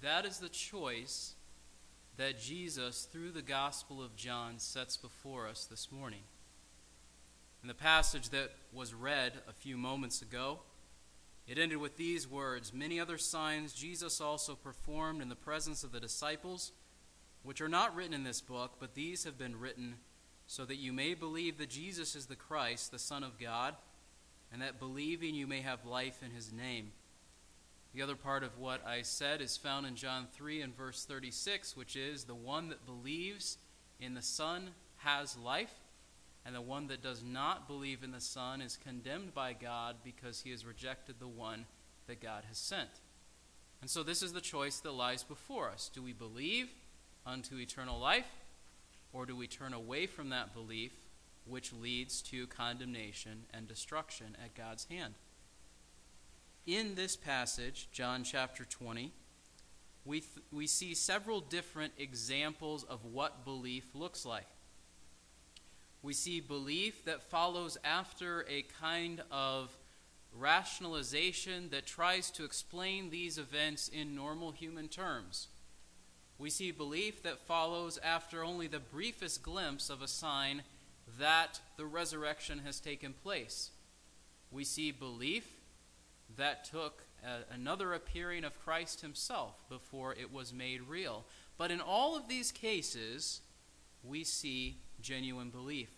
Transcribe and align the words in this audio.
That 0.00 0.24
is 0.24 0.38
the 0.38 0.48
choice 0.48 1.34
that 2.16 2.40
Jesus, 2.40 3.08
through 3.12 3.32
the 3.32 3.42
Gospel 3.42 4.02
of 4.02 4.14
John, 4.14 4.58
sets 4.58 4.96
before 4.96 5.48
us 5.48 5.64
this 5.64 5.90
morning. 5.90 6.22
In 7.62 7.68
the 7.68 7.74
passage 7.74 8.28
that 8.28 8.52
was 8.72 8.94
read 8.94 9.32
a 9.48 9.52
few 9.52 9.76
moments 9.76 10.22
ago, 10.22 10.60
it 11.48 11.58
ended 11.58 11.78
with 11.78 11.96
these 11.96 12.28
words 12.28 12.72
Many 12.72 13.00
other 13.00 13.18
signs 13.18 13.72
Jesus 13.72 14.20
also 14.20 14.54
performed 14.54 15.20
in 15.20 15.28
the 15.28 15.34
presence 15.34 15.82
of 15.82 15.90
the 15.90 16.00
disciples, 16.00 16.70
which 17.42 17.60
are 17.60 17.68
not 17.68 17.94
written 17.96 18.14
in 18.14 18.22
this 18.22 18.40
book, 18.40 18.74
but 18.78 18.94
these 18.94 19.24
have 19.24 19.36
been 19.36 19.58
written 19.58 19.96
so 20.46 20.64
that 20.64 20.76
you 20.76 20.92
may 20.92 21.14
believe 21.14 21.58
that 21.58 21.70
Jesus 21.70 22.14
is 22.14 22.26
the 22.26 22.36
Christ, 22.36 22.92
the 22.92 22.98
Son 23.00 23.24
of 23.24 23.38
God, 23.38 23.74
and 24.52 24.62
that 24.62 24.78
believing 24.78 25.34
you 25.34 25.46
may 25.46 25.60
have 25.60 25.84
life 25.84 26.22
in 26.24 26.30
his 26.30 26.52
name. 26.52 26.92
The 27.94 28.02
other 28.02 28.16
part 28.16 28.42
of 28.42 28.58
what 28.58 28.86
I 28.86 29.02
said 29.02 29.40
is 29.40 29.56
found 29.56 29.86
in 29.86 29.96
John 29.96 30.26
3 30.32 30.60
and 30.60 30.76
verse 30.76 31.04
36, 31.04 31.76
which 31.76 31.96
is 31.96 32.24
the 32.24 32.34
one 32.34 32.68
that 32.68 32.86
believes 32.86 33.56
in 33.98 34.14
the 34.14 34.22
Son 34.22 34.70
has 34.98 35.36
life, 35.38 35.72
and 36.44 36.54
the 36.54 36.60
one 36.60 36.86
that 36.88 37.02
does 37.02 37.22
not 37.22 37.66
believe 37.66 38.02
in 38.02 38.12
the 38.12 38.20
Son 38.20 38.60
is 38.60 38.76
condemned 38.76 39.34
by 39.34 39.52
God 39.52 39.96
because 40.04 40.42
he 40.42 40.50
has 40.50 40.66
rejected 40.66 41.16
the 41.18 41.28
one 41.28 41.66
that 42.06 42.20
God 42.20 42.44
has 42.48 42.58
sent. 42.58 42.90
And 43.80 43.88
so 43.88 44.02
this 44.02 44.22
is 44.22 44.32
the 44.32 44.40
choice 44.40 44.80
that 44.80 44.92
lies 44.92 45.22
before 45.22 45.70
us. 45.70 45.90
Do 45.92 46.02
we 46.02 46.12
believe 46.12 46.68
unto 47.26 47.58
eternal 47.58 47.98
life, 47.98 48.26
or 49.12 49.24
do 49.26 49.36
we 49.36 49.46
turn 49.46 49.72
away 49.72 50.06
from 50.06 50.30
that 50.30 50.54
belief, 50.54 50.92
which 51.46 51.72
leads 51.72 52.20
to 52.22 52.46
condemnation 52.48 53.44
and 53.52 53.66
destruction 53.66 54.36
at 54.42 54.54
God's 54.54 54.86
hand? 54.90 55.14
In 56.68 56.94
this 56.94 57.16
passage, 57.16 57.88
John 57.92 58.22
chapter 58.24 58.62
20, 58.62 59.10
we, 60.04 60.20
th- 60.20 60.44
we 60.52 60.66
see 60.66 60.94
several 60.94 61.40
different 61.40 61.94
examples 61.96 62.84
of 62.84 63.06
what 63.06 63.46
belief 63.46 63.94
looks 63.94 64.26
like. 64.26 64.46
We 66.02 66.12
see 66.12 66.40
belief 66.40 67.06
that 67.06 67.22
follows 67.22 67.78
after 67.82 68.44
a 68.50 68.66
kind 68.80 69.22
of 69.32 69.74
rationalization 70.38 71.70
that 71.70 71.86
tries 71.86 72.30
to 72.32 72.44
explain 72.44 73.08
these 73.08 73.38
events 73.38 73.88
in 73.88 74.14
normal 74.14 74.52
human 74.52 74.88
terms. 74.88 75.48
We 76.36 76.50
see 76.50 76.70
belief 76.70 77.22
that 77.22 77.46
follows 77.46 77.98
after 78.04 78.44
only 78.44 78.66
the 78.66 78.78
briefest 78.78 79.42
glimpse 79.42 79.88
of 79.88 80.02
a 80.02 80.08
sign 80.08 80.62
that 81.18 81.60
the 81.78 81.86
resurrection 81.86 82.60
has 82.66 82.78
taken 82.78 83.14
place. 83.14 83.70
We 84.52 84.64
see 84.64 84.92
belief 84.92 85.57
that 86.36 86.64
took 86.64 87.04
a, 87.24 87.52
another 87.54 87.94
appearing 87.94 88.44
of 88.44 88.58
Christ 88.64 89.00
himself 89.00 89.54
before 89.68 90.14
it 90.14 90.32
was 90.32 90.52
made 90.52 90.82
real. 90.82 91.24
But 91.56 91.70
in 91.70 91.80
all 91.80 92.16
of 92.16 92.28
these 92.28 92.52
cases, 92.52 93.40
we 94.04 94.24
see 94.24 94.78
genuine 95.00 95.50
belief. 95.50 95.90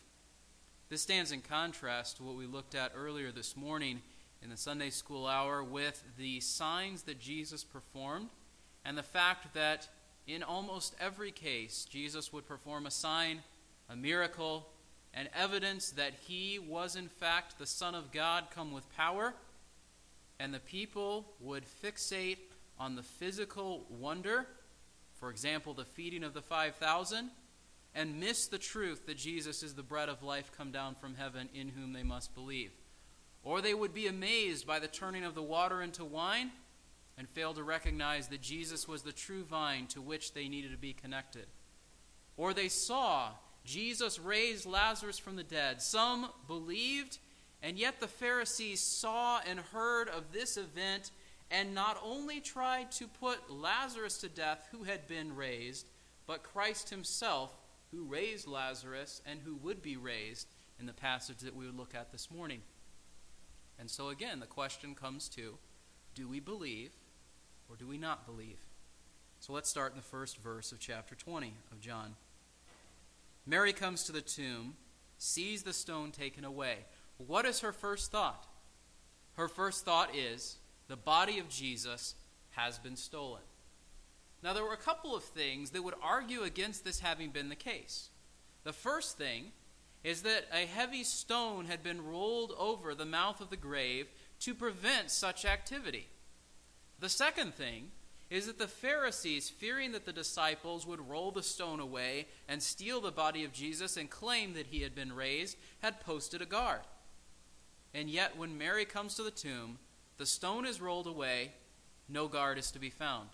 This 0.89 1.03
stands 1.03 1.33
in 1.33 1.41
contrast 1.41 2.17
to 2.17 2.23
what 2.23 2.36
we 2.36 2.47
looked 2.47 2.75
at 2.75 2.92
earlier 2.97 3.31
this 3.31 3.56
morning 3.56 4.03
in 4.42 4.51
the 4.51 4.56
Sunday 4.56 4.91
school 4.91 5.27
hour 5.27 5.62
with 5.62 6.03
the 6.19 6.41
signs 6.41 7.03
that 7.03 7.20
Jesus 7.20 7.62
performed 7.62 8.31
and 8.84 8.97
the 8.97 9.03
fact 9.03 9.55
that 9.55 9.89
in 10.27 10.42
almost 10.42 10.95
every 11.01 11.31
case, 11.31 11.86
Jesus 11.89 12.33
would 12.33 12.47
perform 12.47 12.86
a 12.86 12.91
sign, 12.91 13.41
a 13.89 13.96
miracle, 13.96 14.69
and 15.13 15.29
evidence 15.35 15.90
that 15.90 16.14
he 16.14 16.58
was 16.58 16.96
in 16.96 17.08
fact 17.08 17.58
the 17.58 17.67
Son 17.67 17.95
of 17.95 18.13
God 18.13 18.45
come 18.55 18.73
with 18.73 18.96
power 18.96 19.35
and 20.40 20.55
the 20.55 20.61
people 20.61 21.27
would 21.39 21.64
fixate 21.84 22.39
on 22.78 22.96
the 22.96 23.02
physical 23.02 23.84
wonder, 23.90 24.46
for 25.12 25.30
example, 25.30 25.74
the 25.74 25.84
feeding 25.84 26.24
of 26.24 26.33
the 26.33 26.40
5,000, 26.40 27.30
and 27.95 28.18
miss 28.18 28.46
the 28.46 28.58
truth 28.58 29.06
that 29.06 29.18
Jesus 29.18 29.62
is 29.62 29.74
the 29.74 29.83
bread 29.83 30.08
of 30.08 30.23
life 30.23 30.51
come 30.56 30.73
down 30.73 30.95
from 30.95 31.14
heaven 31.14 31.51
in 31.55 31.68
whom 31.68 31.92
they 31.92 32.02
must 32.02 32.34
believe. 32.34 32.73
Or 33.42 33.61
they 33.61 33.74
would 33.74 33.92
be 33.92 34.06
amazed 34.06 34.67
by 34.67 34.78
the 34.78 34.89
turning 34.89 35.24
of 35.24 35.34
the 35.34 35.42
water 35.42 35.83
into 35.83 36.05
wine 36.05 36.51
and 37.18 37.28
fail 37.28 37.52
to 37.52 37.62
recognize 37.62 38.28
that 38.28 38.40
Jesus 38.40 38.89
was 38.89 39.02
the 39.02 39.12
true 39.12 39.45
vine 39.45 39.86
to 39.89 40.01
which 40.01 40.33
they 40.33 40.48
needed 40.48 40.70
to 40.70 40.78
be 40.78 40.95
connected. 40.95 41.46
Or 42.39 42.55
they 42.55 42.68
saw 42.68 43.33
Jesus 43.64 44.18
raise 44.18 44.64
Lazarus 44.64 45.18
from 45.18 45.36
the 45.36 45.42
dead. 45.42 45.83
Some 45.83 46.30
believed 46.46 47.18
and 47.62 47.78
yet 47.78 48.00
the 48.00 48.08
Pharisees 48.08 48.80
saw 48.80 49.40
and 49.46 49.60
heard 49.60 50.08
of 50.08 50.32
this 50.32 50.56
event 50.56 51.10
and 51.50 51.74
not 51.74 52.00
only 52.04 52.40
tried 52.40 52.92
to 52.92 53.06
put 53.08 53.50
Lazarus 53.50 54.18
to 54.18 54.28
death, 54.28 54.68
who 54.70 54.84
had 54.84 55.06
been 55.08 55.34
raised, 55.34 55.88
but 56.26 56.42
Christ 56.42 56.90
himself, 56.90 57.52
who 57.90 58.04
raised 58.04 58.46
Lazarus 58.46 59.20
and 59.26 59.40
who 59.44 59.56
would 59.56 59.82
be 59.82 59.96
raised 59.96 60.46
in 60.78 60.86
the 60.86 60.92
passage 60.92 61.38
that 61.38 61.56
we 61.56 61.66
would 61.66 61.76
look 61.76 61.94
at 61.94 62.12
this 62.12 62.30
morning. 62.30 62.62
And 63.78 63.90
so 63.90 64.08
again, 64.08 64.40
the 64.40 64.46
question 64.46 64.94
comes 64.94 65.28
to 65.30 65.58
do 66.14 66.28
we 66.28 66.40
believe 66.40 66.92
or 67.68 67.77
do 67.77 67.86
we 67.86 67.98
not 67.98 68.27
believe? 68.27 68.58
So 69.40 69.52
let's 69.52 69.70
start 69.70 69.92
in 69.92 69.96
the 69.96 70.04
first 70.04 70.36
verse 70.38 70.70
of 70.70 70.78
chapter 70.78 71.14
20 71.14 71.54
of 71.72 71.80
John. 71.80 72.14
Mary 73.46 73.72
comes 73.72 74.04
to 74.04 74.12
the 74.12 74.20
tomb, 74.20 74.74
sees 75.18 75.62
the 75.62 75.72
stone 75.72 76.10
taken 76.10 76.44
away. 76.44 76.77
What 77.27 77.45
is 77.45 77.61
her 77.61 77.73
first 77.73 78.11
thought? 78.11 78.47
Her 79.36 79.48
first 79.48 79.85
thought 79.85 80.14
is 80.14 80.57
the 80.89 80.97
body 80.97 81.39
of 81.39 81.48
Jesus 81.48 82.14
has 82.53 82.79
been 82.79 82.97
stolen. 82.97 83.42
Now, 84.42 84.55
there 84.55 84.64
were 84.64 84.73
a 84.73 84.79
couple 84.79 85.14
of 85.14 85.23
things 85.23 85.70
that 85.70 85.83
would 85.83 85.95
argue 86.03 86.42
against 86.42 86.85
this 86.85 87.01
having 87.01 87.31
been 87.31 87.51
the 87.51 87.55
case. 87.55 88.08
The 88.64 88.73
first 88.73 89.19
thing 89.19 89.53
is 90.03 90.23
that 90.23 90.47
a 90.53 90.64
heavy 90.67 91.05
stone 91.05 91.67
had 91.67 91.83
been 91.83 92.07
rolled 92.07 92.53
over 92.58 92.95
the 92.95 93.05
mouth 93.05 93.41
of 93.41 93.51
the 93.51 93.57
grave 93.57 94.07
to 94.41 94.55
prevent 94.55 95.11
such 95.11 95.45
activity. 95.45 96.08
The 97.01 97.11
second 97.11 97.55
thing 97.55 97.91
is 98.31 98.47
that 98.47 98.58
the 98.58 98.69
Pharisees, 98.69 99.51
fearing 99.51 99.92
that 99.92 100.07
the 100.07 100.13
disciples 100.13 100.87
would 100.87 101.07
roll 101.08 101.33
the 101.33 101.42
stone 101.42 101.81
away 101.81 102.29
and 102.48 102.63
steal 102.63 103.01
the 103.01 103.11
body 103.11 103.45
of 103.45 103.52
Jesus 103.52 103.97
and 103.97 104.08
claim 104.08 104.55
that 104.55 104.69
he 104.69 104.83
had 104.83 104.95
been 104.95 105.13
raised, 105.13 105.58
had 105.81 106.01
posted 106.01 106.41
a 106.41 106.47
guard. 106.47 106.81
And 107.92 108.08
yet, 108.08 108.36
when 108.36 108.58
Mary 108.58 108.84
comes 108.84 109.14
to 109.17 109.23
the 109.23 109.30
tomb, 109.30 109.78
the 110.17 110.27
stone 110.27 110.67
is 110.67 110.80
rolled 110.80 111.06
away, 111.06 111.52
no 112.08 112.28
guard 112.28 112.58
is 112.58 112.70
to 112.73 112.78
be 112.78 112.90
found. 112.90 113.30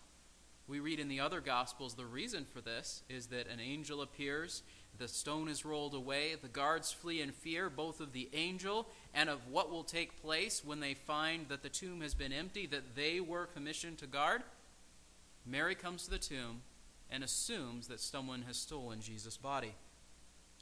We 0.69 0.81
read 0.81 0.99
in 0.99 1.09
the 1.09 1.21
other 1.21 1.41
Gospels 1.41 1.95
the 1.95 2.07
reason 2.07 2.45
for 2.45 2.61
this 2.61 3.03
is 3.09 3.27
that 3.29 3.49
an 3.49 3.61
angel 3.61 4.03
appears, 4.03 4.63
the 4.99 5.09
stone 5.09 5.49
is 5.49 5.65
rolled 5.65 5.95
away, 5.95 6.35
the 6.41 6.49
guards 6.49 6.91
flee 6.91 7.21
in 7.21 7.31
fear, 7.31 7.69
both 7.69 8.01
of 8.01 8.13
the 8.13 8.29
angel 8.33 8.89
and 9.15 9.29
of 9.29 9.47
what 9.49 9.71
will 9.71 9.85
take 9.85 10.21
place 10.21 10.65
when 10.65 10.81
they 10.81 10.95
find 10.95 11.49
that 11.49 11.63
the 11.63 11.69
tomb 11.69 12.01
has 12.01 12.15
been 12.15 12.33
empty, 12.33 12.67
that 12.67 12.97
they 12.97 13.21
were 13.21 13.47
commissioned 13.47 13.99
to 13.99 14.07
guard. 14.07 14.43
Mary 15.45 15.75
comes 15.75 16.05
to 16.05 16.11
the 16.11 16.19
tomb 16.19 16.63
and 17.11 17.23
assumes 17.23 17.87
that 17.89 18.01
someone 18.01 18.43
has 18.43 18.57
stolen 18.57 19.01
Jesus' 19.01 19.37
body. 19.37 19.75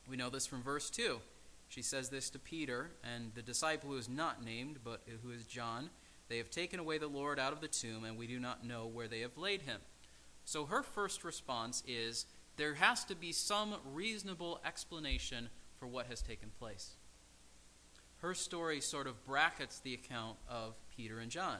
We 0.08 0.16
know 0.16 0.28
this 0.28 0.46
from 0.46 0.62
verse 0.62 0.90
2. 0.90 1.20
She 1.74 1.82
says 1.82 2.08
this 2.08 2.30
to 2.30 2.38
Peter 2.38 2.92
and 3.02 3.32
the 3.34 3.42
disciple 3.42 3.90
who 3.90 3.96
is 3.96 4.08
not 4.08 4.44
named, 4.44 4.78
but 4.84 5.02
who 5.24 5.32
is 5.32 5.44
John. 5.44 5.90
They 6.28 6.38
have 6.38 6.48
taken 6.48 6.78
away 6.78 6.98
the 6.98 7.08
Lord 7.08 7.40
out 7.40 7.52
of 7.52 7.60
the 7.60 7.66
tomb, 7.66 8.04
and 8.04 8.16
we 8.16 8.28
do 8.28 8.38
not 8.38 8.64
know 8.64 8.86
where 8.86 9.08
they 9.08 9.22
have 9.22 9.36
laid 9.36 9.62
him. 9.62 9.80
So 10.44 10.66
her 10.66 10.84
first 10.84 11.24
response 11.24 11.82
is 11.84 12.26
there 12.56 12.74
has 12.74 13.02
to 13.06 13.16
be 13.16 13.32
some 13.32 13.74
reasonable 13.92 14.60
explanation 14.64 15.48
for 15.80 15.88
what 15.88 16.06
has 16.06 16.22
taken 16.22 16.52
place. 16.60 16.94
Her 18.18 18.34
story 18.34 18.80
sort 18.80 19.08
of 19.08 19.24
brackets 19.26 19.80
the 19.80 19.94
account 19.94 20.36
of 20.48 20.76
Peter 20.96 21.18
and 21.18 21.28
John. 21.28 21.56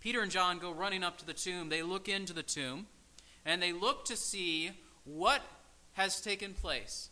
Peter 0.00 0.20
and 0.20 0.30
John 0.30 0.58
go 0.58 0.70
running 0.70 1.02
up 1.02 1.16
to 1.16 1.26
the 1.26 1.32
tomb. 1.32 1.70
They 1.70 1.82
look 1.82 2.10
into 2.10 2.34
the 2.34 2.42
tomb, 2.42 2.88
and 3.46 3.62
they 3.62 3.72
look 3.72 4.04
to 4.04 4.16
see 4.16 4.72
what 5.04 5.40
has 5.94 6.20
taken 6.20 6.52
place. 6.52 7.08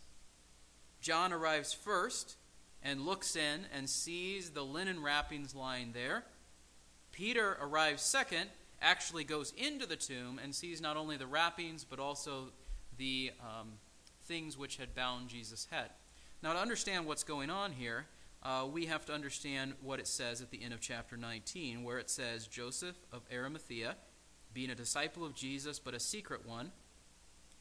John 1.05 1.31
arrives 1.31 1.71
first 1.71 2.35
and 2.81 3.05
looks 3.05 3.35
in 3.35 3.67
and 3.71 3.87
sees 3.87 4.49
the 4.49 4.63
linen 4.63 5.03
wrappings 5.03 5.53
lying 5.53 5.91
there. 5.91 6.23
Peter 7.11 7.59
arrives 7.61 8.01
second, 8.01 8.49
actually 8.81 9.23
goes 9.23 9.53
into 9.55 9.85
the 9.85 9.97
tomb 9.97 10.39
and 10.43 10.55
sees 10.55 10.81
not 10.81 10.97
only 10.97 11.15
the 11.15 11.27
wrappings 11.27 11.83
but 11.83 11.99
also 11.99 12.45
the 12.97 13.31
um, 13.39 13.73
things 14.23 14.57
which 14.57 14.77
had 14.77 14.95
bound 14.95 15.29
Jesus' 15.29 15.67
head. 15.69 15.91
Now, 16.41 16.53
to 16.53 16.59
understand 16.59 17.05
what's 17.05 17.23
going 17.23 17.51
on 17.51 17.73
here, 17.73 18.07
uh, 18.41 18.65
we 18.65 18.87
have 18.87 19.05
to 19.05 19.13
understand 19.13 19.73
what 19.83 19.99
it 19.99 20.07
says 20.07 20.41
at 20.41 20.49
the 20.49 20.63
end 20.63 20.73
of 20.73 20.81
chapter 20.81 21.17
19, 21.17 21.83
where 21.83 21.99
it 21.99 22.09
says 22.09 22.47
Joseph 22.47 22.95
of 23.13 23.21
Arimathea, 23.31 23.95
being 24.55 24.71
a 24.71 24.75
disciple 24.75 25.23
of 25.23 25.35
Jesus 25.35 25.77
but 25.77 25.93
a 25.93 25.99
secret 25.99 26.47
one, 26.47 26.71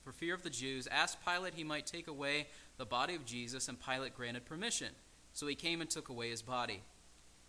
for 0.05 0.13
fear 0.13 0.35
of 0.35 0.43
the 0.43 0.51
Jews, 0.51 0.87
asked 0.87 1.25
Pilate 1.25 1.55
he 1.55 1.65
might 1.65 1.87
take 1.87 2.07
away 2.07 2.49
the 2.77 2.85
body 2.85 3.15
of 3.15 3.25
Jesus, 3.25 3.69
and 3.69 3.81
Pilate 3.81 4.15
granted 4.15 4.45
permission. 4.45 4.91
So 5.33 5.47
he 5.47 5.55
came 5.55 5.81
and 5.81 5.89
took 5.89 6.11
away 6.11 6.31
his 6.31 6.43
body. 6.43 6.83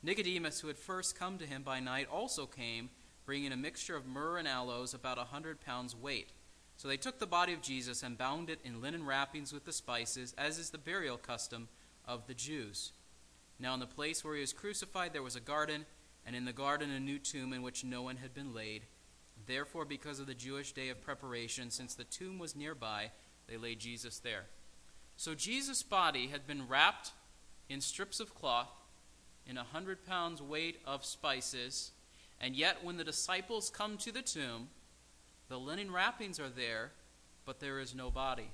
Nicodemus, 0.02 0.62
who 0.62 0.68
had 0.68 0.78
first 0.78 1.20
come 1.20 1.38
to 1.38 1.46
him 1.46 1.64
by 1.64 1.80
night, 1.80 2.08
also 2.12 2.46
came, 2.46 2.90
bringing 3.26 3.52
a 3.52 3.58
mixture 3.58 3.96
of 3.96 4.06
myrrh 4.06 4.38
and 4.38 4.48
aloes, 4.48 4.94
about 4.94 5.18
a 5.18 5.26
hundred 5.26 5.60
pounds 5.60 5.96
weight. 5.96 6.30
So 6.78 6.88
they 6.88 6.98
took 6.98 7.20
the 7.20 7.28
body 7.28 7.54
of 7.54 7.62
Jesus 7.62 8.04
and 8.04 8.18
bound 8.18 8.50
it 8.50 8.60
in 8.64 8.82
linen 8.82 9.06
wrappings 9.06 9.52
with 9.52 9.66
the 9.66 9.74
spices, 9.74 10.34
as 10.38 10.58
is 10.58 10.70
the 10.70 10.78
burial 10.78 11.18
custom 11.18 11.68
of 12.08 12.28
the 12.28 12.34
Jews. 12.34 12.92
Now, 13.60 13.74
in 13.74 13.80
the 13.80 13.86
place 13.86 14.24
where 14.24 14.36
he 14.36 14.42
was 14.42 14.54
crucified, 14.54 15.14
there 15.14 15.24
was 15.24 15.36
a 15.36 15.42
garden, 15.42 15.86
and 16.26 16.36
in 16.36 16.46
the 16.46 16.54
garden 16.54 16.92
a 16.92 17.00
new 17.00 17.20
tomb 17.20 17.54
in 17.54 17.62
which 17.62 17.84
no 17.84 18.02
one 18.02 18.18
had 18.18 18.34
been 18.34 18.54
laid. 18.54 18.84
Therefore, 19.48 19.86
because 19.86 20.20
of 20.20 20.28
the 20.28 20.34
Jewish 20.34 20.72
day 20.72 20.90
of 20.90 21.02
preparation, 21.02 21.70
since 21.70 21.94
the 21.94 22.04
tomb 22.04 22.40
was 22.40 22.56
nearby, 22.56 23.12
they 23.48 23.58
laid 23.58 23.80
Jesus 23.80 24.20
there. 24.20 24.46
So 25.18 25.36
Jesus' 25.36 25.84
body 25.84 26.28
had 26.28 26.48
been 26.48 26.68
wrapped 26.68 27.12
in 27.70 27.82
strips 27.82 28.20
of 28.20 28.36
cloth, 28.36 28.70
in 29.48 29.58
a 29.58 29.64
hundred 29.64 30.06
pounds 30.06 30.42
weight 30.42 30.80
of 30.86 31.06
spices, 31.06 31.92
and 32.42 32.56
yet 32.56 32.84
when 32.84 32.98
the 32.98 33.04
disciples 33.04 33.70
come 33.70 33.98
to 33.98 34.12
the 34.12 34.22
tomb, 34.22 34.70
the 35.48 35.60
linen 35.60 35.92
wrappings 35.92 36.40
are 36.40 36.50
there, 36.50 36.92
but 37.46 37.60
there 37.60 37.80
is 37.80 37.94
no 37.94 38.10
body. 38.10 38.50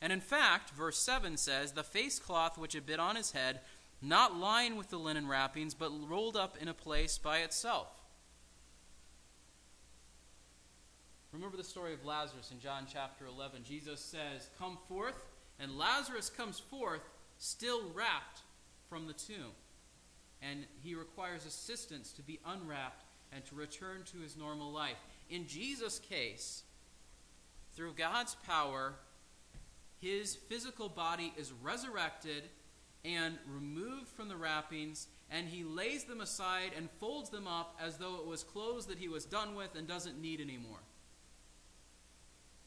And 0.00 0.12
in 0.12 0.20
fact, 0.20 0.70
verse 0.70 0.98
7 0.98 1.36
says, 1.38 1.72
The 1.72 1.82
face 1.82 2.18
cloth 2.18 2.58
which 2.58 2.74
had 2.74 2.84
been 2.84 3.00
on 3.00 3.16
his 3.16 3.32
head, 3.32 3.60
not 4.02 4.36
lying 4.36 4.76
with 4.76 4.90
the 4.90 4.98
linen 4.98 5.26
wrappings, 5.26 5.72
but 5.72 5.90
rolled 6.06 6.36
up 6.36 6.58
in 6.60 6.68
a 6.68 6.74
place 6.74 7.16
by 7.16 7.38
itself. 7.38 7.88
Remember 11.34 11.56
the 11.56 11.64
story 11.64 11.92
of 11.92 12.04
Lazarus 12.04 12.52
in 12.52 12.60
John 12.60 12.86
chapter 12.90 13.26
11. 13.26 13.64
Jesus 13.64 13.98
says, 13.98 14.48
Come 14.56 14.78
forth, 14.88 15.16
and 15.58 15.76
Lazarus 15.76 16.30
comes 16.30 16.60
forth, 16.60 17.00
still 17.38 17.82
wrapped 17.92 18.42
from 18.88 19.08
the 19.08 19.14
tomb. 19.14 19.50
And 20.40 20.64
he 20.84 20.94
requires 20.94 21.44
assistance 21.44 22.12
to 22.12 22.22
be 22.22 22.38
unwrapped 22.46 23.02
and 23.32 23.44
to 23.46 23.56
return 23.56 24.04
to 24.12 24.20
his 24.20 24.36
normal 24.36 24.70
life. 24.70 24.96
In 25.28 25.48
Jesus' 25.48 25.98
case, 25.98 26.62
through 27.74 27.94
God's 27.94 28.36
power, 28.46 28.94
his 30.00 30.36
physical 30.36 30.88
body 30.88 31.32
is 31.36 31.52
resurrected 31.64 32.44
and 33.04 33.38
removed 33.52 34.06
from 34.06 34.28
the 34.28 34.36
wrappings, 34.36 35.08
and 35.32 35.48
he 35.48 35.64
lays 35.64 36.04
them 36.04 36.20
aside 36.20 36.70
and 36.76 36.88
folds 37.00 37.28
them 37.28 37.48
up 37.48 37.76
as 37.82 37.96
though 37.96 38.18
it 38.20 38.26
was 38.26 38.44
clothes 38.44 38.86
that 38.86 38.98
he 38.98 39.08
was 39.08 39.24
done 39.24 39.56
with 39.56 39.74
and 39.74 39.88
doesn't 39.88 40.22
need 40.22 40.40
anymore. 40.40 40.78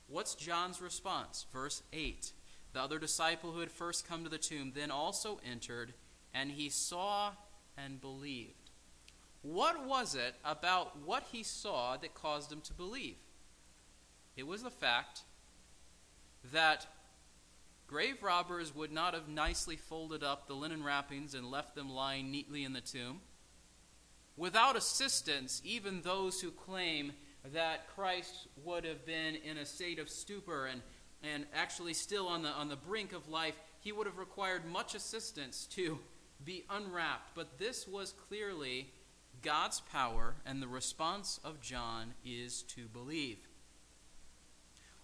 What's 0.07 0.35
John's 0.35 0.81
response? 0.81 1.45
Verse 1.51 1.83
8 1.91 2.31
The 2.73 2.81
other 2.81 2.99
disciple 2.99 3.51
who 3.51 3.59
had 3.59 3.71
first 3.71 4.07
come 4.07 4.23
to 4.23 4.29
the 4.29 4.37
tomb 4.37 4.71
then 4.73 4.91
also 4.91 5.39
entered, 5.49 5.93
and 6.33 6.51
he 6.51 6.69
saw 6.69 7.31
and 7.77 7.99
believed. 7.99 8.71
What 9.41 9.85
was 9.85 10.15
it 10.15 10.35
about 10.43 10.97
what 11.05 11.23
he 11.31 11.43
saw 11.43 11.97
that 11.97 12.13
caused 12.13 12.51
him 12.51 12.61
to 12.61 12.73
believe? 12.73 13.17
It 14.35 14.47
was 14.47 14.63
the 14.63 14.69
fact 14.69 15.21
that 16.51 16.87
grave 17.87 18.21
robbers 18.23 18.73
would 18.75 18.91
not 18.91 19.13
have 19.13 19.27
nicely 19.27 19.75
folded 19.75 20.23
up 20.23 20.47
the 20.47 20.53
linen 20.53 20.83
wrappings 20.83 21.33
and 21.33 21.49
left 21.49 21.75
them 21.75 21.89
lying 21.89 22.31
neatly 22.31 22.63
in 22.63 22.73
the 22.73 22.81
tomb. 22.81 23.21
Without 24.35 24.75
assistance, 24.75 25.61
even 25.65 26.01
those 26.01 26.41
who 26.41 26.51
claim 26.51 27.13
that 27.53 27.87
Christ 27.95 28.47
would 28.63 28.83
have 28.85 29.05
been 29.05 29.35
in 29.35 29.57
a 29.57 29.65
state 29.65 29.99
of 29.99 30.09
stupor 30.09 30.65
and, 30.65 30.81
and 31.23 31.45
actually 31.53 31.93
still 31.93 32.27
on 32.27 32.43
the, 32.43 32.49
on 32.49 32.69
the 32.69 32.75
brink 32.75 33.13
of 33.13 33.29
life, 33.29 33.55
he 33.79 33.91
would 33.91 34.07
have 34.07 34.17
required 34.17 34.65
much 34.65 34.95
assistance 34.95 35.67
to 35.71 35.99
be 36.43 36.63
unwrapped. 36.69 37.35
But 37.35 37.57
this 37.57 37.87
was 37.87 38.13
clearly 38.27 38.89
God's 39.41 39.81
power, 39.91 40.35
and 40.45 40.61
the 40.61 40.67
response 40.67 41.39
of 41.43 41.61
John 41.61 42.13
is 42.25 42.63
to 42.63 42.87
believe. 42.87 43.37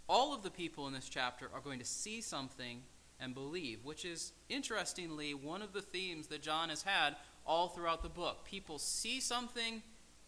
All 0.10 0.34
of 0.34 0.44
the 0.44 0.52
people 0.52 0.88
in 0.88 0.94
this 0.94 1.10
chapter 1.10 1.50
are 1.54 1.62
going 1.62 1.80
to 1.80 1.86
see 1.86 2.22
something 2.22 2.82
and 3.20 3.34
believe, 3.34 3.86
which 3.86 4.06
is, 4.06 4.34
interestingly, 4.50 5.34
one 5.34 5.62
of 5.62 5.72
the 5.72 5.82
themes 5.82 6.28
that 6.28 6.42
John 6.42 6.70
has 6.70 6.84
had 6.84 7.16
all 7.46 7.70
throughout 7.70 8.04
the 8.04 8.10
book. 8.10 8.44
People 8.44 8.80
see 8.80 9.20
something 9.20 9.82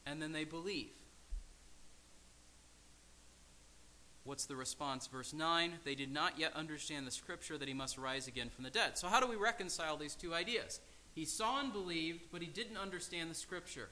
and 0.06 0.22
then 0.22 0.32
they 0.32 0.44
believe. 0.44 0.92
What's 4.26 4.48
the 4.48 4.56
response? 4.56 5.06
Verse 5.06 5.34
9 5.34 5.74
They 5.86 5.96
did 5.96 6.12
not 6.12 6.38
yet 6.38 6.54
understand 6.56 7.08
the 7.08 7.12
scripture 7.12 7.58
that 7.58 7.68
he 7.68 7.74
must 7.74 7.98
rise 7.98 8.28
again 8.28 8.50
from 8.50 8.64
the 8.64 8.70
dead. 8.70 8.98
So, 8.98 9.08
how 9.08 9.20
do 9.20 9.28
we 9.28 9.36
reconcile 9.36 9.96
these 9.96 10.16
two 10.16 10.34
ideas? 10.34 10.82
He 11.14 11.26
saw 11.26 11.62
and 11.62 11.72
believed, 11.72 12.26
but 12.32 12.42
he 12.42 12.48
didn't 12.48 12.78
understand 12.78 13.30
the 13.30 13.36
scripture. 13.36 13.88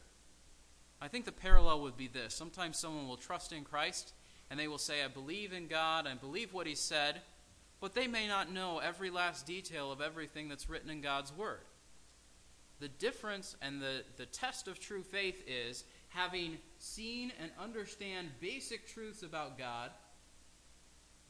I 0.99 1.07
think 1.07 1.25
the 1.25 1.31
parallel 1.31 1.81
would 1.81 1.95
be 1.95 2.07
this. 2.07 2.33
Sometimes 2.33 2.77
someone 2.77 3.07
will 3.07 3.17
trust 3.17 3.53
in 3.53 3.63
Christ 3.63 4.13
and 4.49 4.59
they 4.59 4.67
will 4.67 4.77
say, 4.77 5.03
I 5.03 5.07
believe 5.07 5.53
in 5.53 5.67
God, 5.67 6.07
I 6.07 6.15
believe 6.15 6.53
what 6.53 6.67
he 6.67 6.75
said, 6.75 7.21
but 7.79 7.93
they 7.93 8.07
may 8.07 8.27
not 8.27 8.51
know 8.51 8.79
every 8.79 9.09
last 9.09 9.45
detail 9.45 9.91
of 9.91 10.01
everything 10.01 10.49
that's 10.49 10.69
written 10.69 10.89
in 10.89 11.01
God's 11.01 11.31
Word. 11.31 11.61
The 12.79 12.87
difference 12.87 13.55
and 13.61 13.81
the, 13.81 14.03
the 14.17 14.25
test 14.25 14.67
of 14.67 14.79
true 14.79 15.03
faith 15.03 15.43
is 15.47 15.85
having 16.09 16.57
seen 16.77 17.31
and 17.41 17.51
understand 17.59 18.29
basic 18.39 18.87
truths 18.87 19.23
about 19.23 19.57
God 19.57 19.91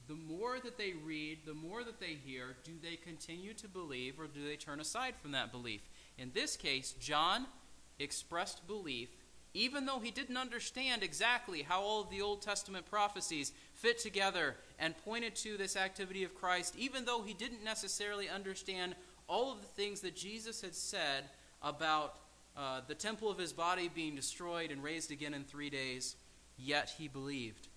the 0.06 0.14
more 0.14 0.58
that 0.62 0.76
they 0.76 0.92
read, 1.04 1.38
the 1.46 1.54
more 1.54 1.82
that 1.84 2.00
they 2.00 2.18
hear, 2.24 2.56
do 2.64 2.72
they 2.82 2.96
continue 2.96 3.54
to 3.54 3.68
believe 3.68 4.20
or 4.20 4.26
do 4.26 4.46
they 4.46 4.56
turn 4.56 4.80
aside 4.80 5.14
from 5.20 5.32
that 5.32 5.52
belief? 5.52 5.80
In 6.18 6.30
this 6.34 6.56
case, 6.56 6.94
John 7.00 7.46
expressed 7.98 8.66
belief 8.66 9.08
even 9.54 9.86
though 9.86 10.00
he 10.00 10.10
didn't 10.10 10.36
understand 10.36 11.04
exactly 11.04 11.62
how 11.62 11.80
all 11.80 12.02
of 12.02 12.10
the 12.10 12.20
Old 12.20 12.42
Testament 12.42 12.86
prophecies 12.90 13.52
fit 13.72 13.98
together 13.98 14.56
and 14.80 14.98
pointed 15.04 15.36
to 15.36 15.56
this 15.56 15.76
activity 15.76 16.24
of 16.24 16.34
Christ, 16.34 16.74
even 16.76 17.04
though 17.04 17.22
he 17.22 17.34
didn't 17.34 17.62
necessarily 17.62 18.28
understand 18.28 18.96
all 19.28 19.52
of 19.52 19.60
the 19.60 19.68
things 19.68 20.00
that 20.00 20.16
Jesus 20.16 20.60
had 20.60 20.74
said 20.74 21.24
about 21.62 22.16
uh, 22.56 22.80
the 22.88 22.96
temple 22.96 23.30
of 23.30 23.38
his 23.38 23.52
body 23.52 23.88
being 23.94 24.16
destroyed 24.16 24.72
and 24.72 24.82
raised 24.82 25.12
again 25.12 25.34
in 25.34 25.44
three 25.44 25.70
days, 25.70 26.16
yet 26.58 26.92
he 26.98 27.06
believed. 27.06 27.68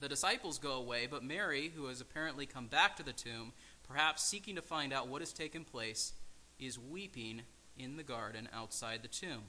The 0.00 0.08
disciples 0.08 0.58
go 0.58 0.72
away, 0.72 1.06
but 1.10 1.22
Mary, 1.22 1.72
who 1.74 1.86
has 1.86 2.00
apparently 2.00 2.46
come 2.46 2.66
back 2.66 2.96
to 2.96 3.02
the 3.02 3.12
tomb, 3.12 3.52
perhaps 3.88 4.24
seeking 4.24 4.56
to 4.56 4.62
find 4.62 4.92
out 4.92 5.08
what 5.08 5.22
has 5.22 5.32
taken 5.32 5.64
place, 5.64 6.12
is 6.58 6.78
weeping 6.78 7.42
in 7.78 7.96
the 7.96 8.02
garden 8.02 8.48
outside 8.52 9.02
the 9.02 9.08
tomb. 9.08 9.42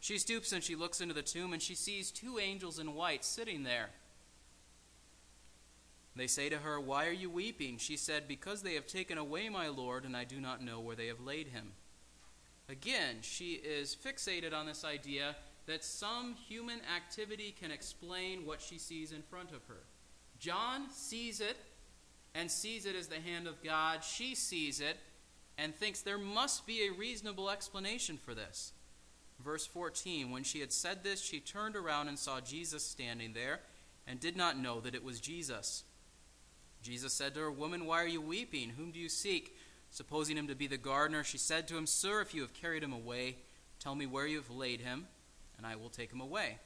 She 0.00 0.18
stoops 0.18 0.52
and 0.52 0.62
she 0.62 0.76
looks 0.76 1.00
into 1.00 1.14
the 1.14 1.22
tomb 1.22 1.52
and 1.52 1.60
she 1.60 1.74
sees 1.74 2.10
two 2.10 2.38
angels 2.38 2.78
in 2.78 2.94
white 2.94 3.24
sitting 3.24 3.64
there. 3.64 3.90
They 6.16 6.26
say 6.26 6.48
to 6.48 6.58
her, 6.58 6.80
Why 6.80 7.06
are 7.06 7.12
you 7.12 7.30
weeping? 7.30 7.78
She 7.78 7.96
said, 7.96 8.26
Because 8.26 8.62
they 8.62 8.74
have 8.74 8.86
taken 8.86 9.18
away 9.18 9.48
my 9.48 9.68
Lord, 9.68 10.04
and 10.04 10.16
I 10.16 10.24
do 10.24 10.40
not 10.40 10.62
know 10.62 10.80
where 10.80 10.96
they 10.96 11.06
have 11.06 11.20
laid 11.20 11.48
him. 11.48 11.72
Again, 12.68 13.18
she 13.22 13.52
is 13.54 13.96
fixated 13.96 14.54
on 14.54 14.66
this 14.66 14.84
idea 14.84 15.36
that 15.66 15.84
some 15.84 16.34
human 16.34 16.80
activity 16.96 17.54
can 17.58 17.70
explain 17.70 18.46
what 18.46 18.60
she 18.60 18.78
sees 18.78 19.12
in 19.12 19.22
front 19.22 19.50
of 19.52 19.64
her. 19.66 19.84
John 20.38 20.90
sees 20.90 21.40
it 21.40 21.56
and 22.34 22.50
sees 22.50 22.86
it 22.86 22.96
as 22.96 23.08
the 23.08 23.20
hand 23.20 23.46
of 23.46 23.62
God. 23.62 24.02
She 24.02 24.34
sees 24.34 24.80
it 24.80 24.96
and 25.58 25.74
thinks 25.74 26.00
there 26.00 26.18
must 26.18 26.66
be 26.66 26.86
a 26.86 26.92
reasonable 26.92 27.50
explanation 27.50 28.16
for 28.16 28.34
this. 28.34 28.72
Verse 29.42 29.66
14 29.66 30.30
When 30.30 30.42
she 30.42 30.60
had 30.60 30.72
said 30.72 31.02
this, 31.02 31.20
she 31.20 31.40
turned 31.40 31.76
around 31.76 32.08
and 32.08 32.18
saw 32.18 32.40
Jesus 32.40 32.84
standing 32.84 33.32
there 33.32 33.60
and 34.06 34.18
did 34.18 34.36
not 34.36 34.58
know 34.58 34.80
that 34.80 34.94
it 34.94 35.04
was 35.04 35.20
Jesus. 35.20 35.84
Jesus 36.82 37.12
said 37.12 37.34
to 37.34 37.40
her, 37.40 37.50
Woman, 37.50 37.84
why 37.84 38.02
are 38.02 38.08
you 38.08 38.22
weeping? 38.22 38.70
Whom 38.70 38.90
do 38.90 38.98
you 38.98 39.10
seek? 39.10 39.56
Supposing 39.90 40.38
him 40.38 40.48
to 40.48 40.54
be 40.54 40.66
the 40.66 40.78
gardener, 40.78 41.24
she 41.24 41.36
said 41.36 41.68
to 41.68 41.76
him, 41.76 41.86
Sir, 41.86 42.20
if 42.20 42.32
you 42.32 42.40
have 42.42 42.54
carried 42.54 42.82
him 42.82 42.92
away, 42.92 43.36
tell 43.78 43.94
me 43.94 44.06
where 44.06 44.26
you 44.26 44.36
have 44.36 44.50
laid 44.50 44.80
him 44.80 45.06
and 45.60 45.66
I 45.66 45.76
will 45.76 45.90
take 45.90 46.10
him 46.10 46.22
away. 46.22 46.56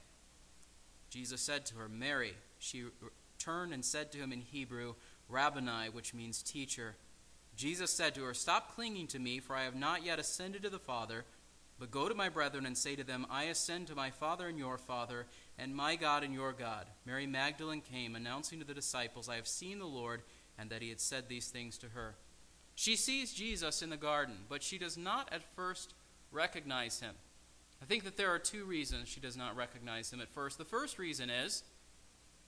Jesus 1.09 1.41
said 1.41 1.65
to 1.65 1.75
her, 1.75 1.89
Mary. 1.89 2.33
She 2.59 2.85
turned 3.37 3.73
and 3.73 3.83
said 3.83 4.13
to 4.13 4.17
him 4.17 4.31
in 4.31 4.39
Hebrew, 4.39 4.95
Rabboni, 5.27 5.89
which 5.91 6.13
means 6.13 6.41
teacher. 6.41 6.95
Jesus 7.57 7.91
said 7.91 8.15
to 8.15 8.23
her, 8.23 8.33
Stop 8.33 8.73
clinging 8.73 9.07
to 9.07 9.19
me, 9.19 9.39
for 9.39 9.53
I 9.53 9.63
have 9.63 9.75
not 9.75 10.05
yet 10.05 10.17
ascended 10.17 10.63
to 10.63 10.69
the 10.69 10.79
Father, 10.79 11.25
but 11.77 11.91
go 11.91 12.07
to 12.07 12.15
my 12.15 12.29
brethren 12.29 12.65
and 12.65 12.77
say 12.77 12.95
to 12.95 13.03
them, 13.03 13.27
I 13.29 13.43
ascend 13.43 13.87
to 13.87 13.95
my 13.95 14.11
Father 14.11 14.47
and 14.47 14.57
your 14.57 14.77
Father, 14.77 15.25
and 15.57 15.75
my 15.75 15.97
God 15.97 16.23
and 16.23 16.33
your 16.33 16.53
God. 16.53 16.87
Mary 17.05 17.27
Magdalene 17.27 17.81
came, 17.81 18.15
announcing 18.15 18.59
to 18.59 18.65
the 18.65 18.73
disciples, 18.73 19.27
I 19.27 19.35
have 19.35 19.47
seen 19.47 19.79
the 19.79 19.85
Lord, 19.85 20.21
and 20.57 20.69
that 20.69 20.81
he 20.81 20.87
had 20.87 21.01
said 21.01 21.27
these 21.27 21.49
things 21.49 21.77
to 21.79 21.89
her. 21.89 22.15
She 22.75 22.95
sees 22.95 23.33
Jesus 23.33 23.81
in 23.81 23.89
the 23.89 23.97
garden, 23.97 24.35
but 24.47 24.63
she 24.63 24.77
does 24.77 24.97
not 24.97 25.33
at 25.33 25.43
first 25.55 25.93
recognize 26.31 27.01
him. 27.01 27.15
I 27.85 27.87
think 27.87 28.03
that 28.05 28.17
there 28.17 28.33
are 28.33 28.39
two 28.39 28.65
reasons 28.65 29.09
she 29.09 29.19
does 29.19 29.37
not 29.37 29.55
recognize 29.55 30.11
him 30.11 30.19
at 30.19 30.33
first. 30.33 30.57
The 30.57 30.65
first 30.65 30.97
reason 30.97 31.29
is 31.29 31.61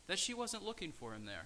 that 0.08 0.18
she 0.18 0.34
wasn't 0.34 0.66
looking 0.66 0.92
for 0.92 1.14
him 1.14 1.28
there. 1.28 1.46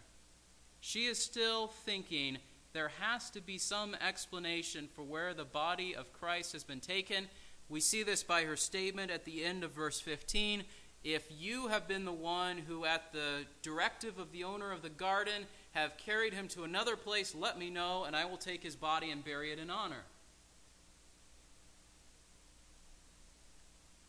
She 0.80 1.08
is 1.08 1.20
still 1.20 1.68
thinking 1.68 2.38
there 2.72 2.94
has 3.02 3.30
to 3.32 3.42
be 3.42 3.58
some 3.58 3.94
explanation 3.96 4.88
for 4.96 5.04
where 5.04 5.34
the 5.34 5.44
body 5.44 5.94
of 5.94 6.14
Christ 6.14 6.54
has 6.54 6.64
been 6.64 6.80
taken. 6.80 7.28
We 7.68 7.82
see 7.82 8.02
this 8.02 8.24
by 8.24 8.44
her 8.44 8.56
statement 8.56 9.12
at 9.12 9.26
the 9.26 9.44
end 9.44 9.62
of 9.62 9.72
verse 9.72 10.00
15 10.00 10.64
if 11.04 11.28
you 11.30 11.68
have 11.68 11.86
been 11.86 12.06
the 12.06 12.14
one 12.14 12.60
who, 12.60 12.86
at 12.86 13.12
the 13.12 13.46
directive 13.62 14.20
of 14.20 14.32
the 14.32 14.46
owner 14.46 14.72
of 14.72 14.84
the 14.84 14.90
garden, 14.90 15.48
have 15.72 15.98
carried 15.98 16.34
him 16.34 16.48
to 16.50 16.64
another 16.64 16.96
place, 16.96 17.36
let 17.36 17.60
me 17.60 17.70
know, 17.70 18.06
and 18.06 18.16
I 18.16 18.24
will 18.24 18.38
take 18.38 18.64
his 18.64 18.78
body 18.78 19.12
and 19.12 19.26
bury 19.26 19.52
it 19.52 19.60
in 19.60 19.70
honor. 19.70 20.04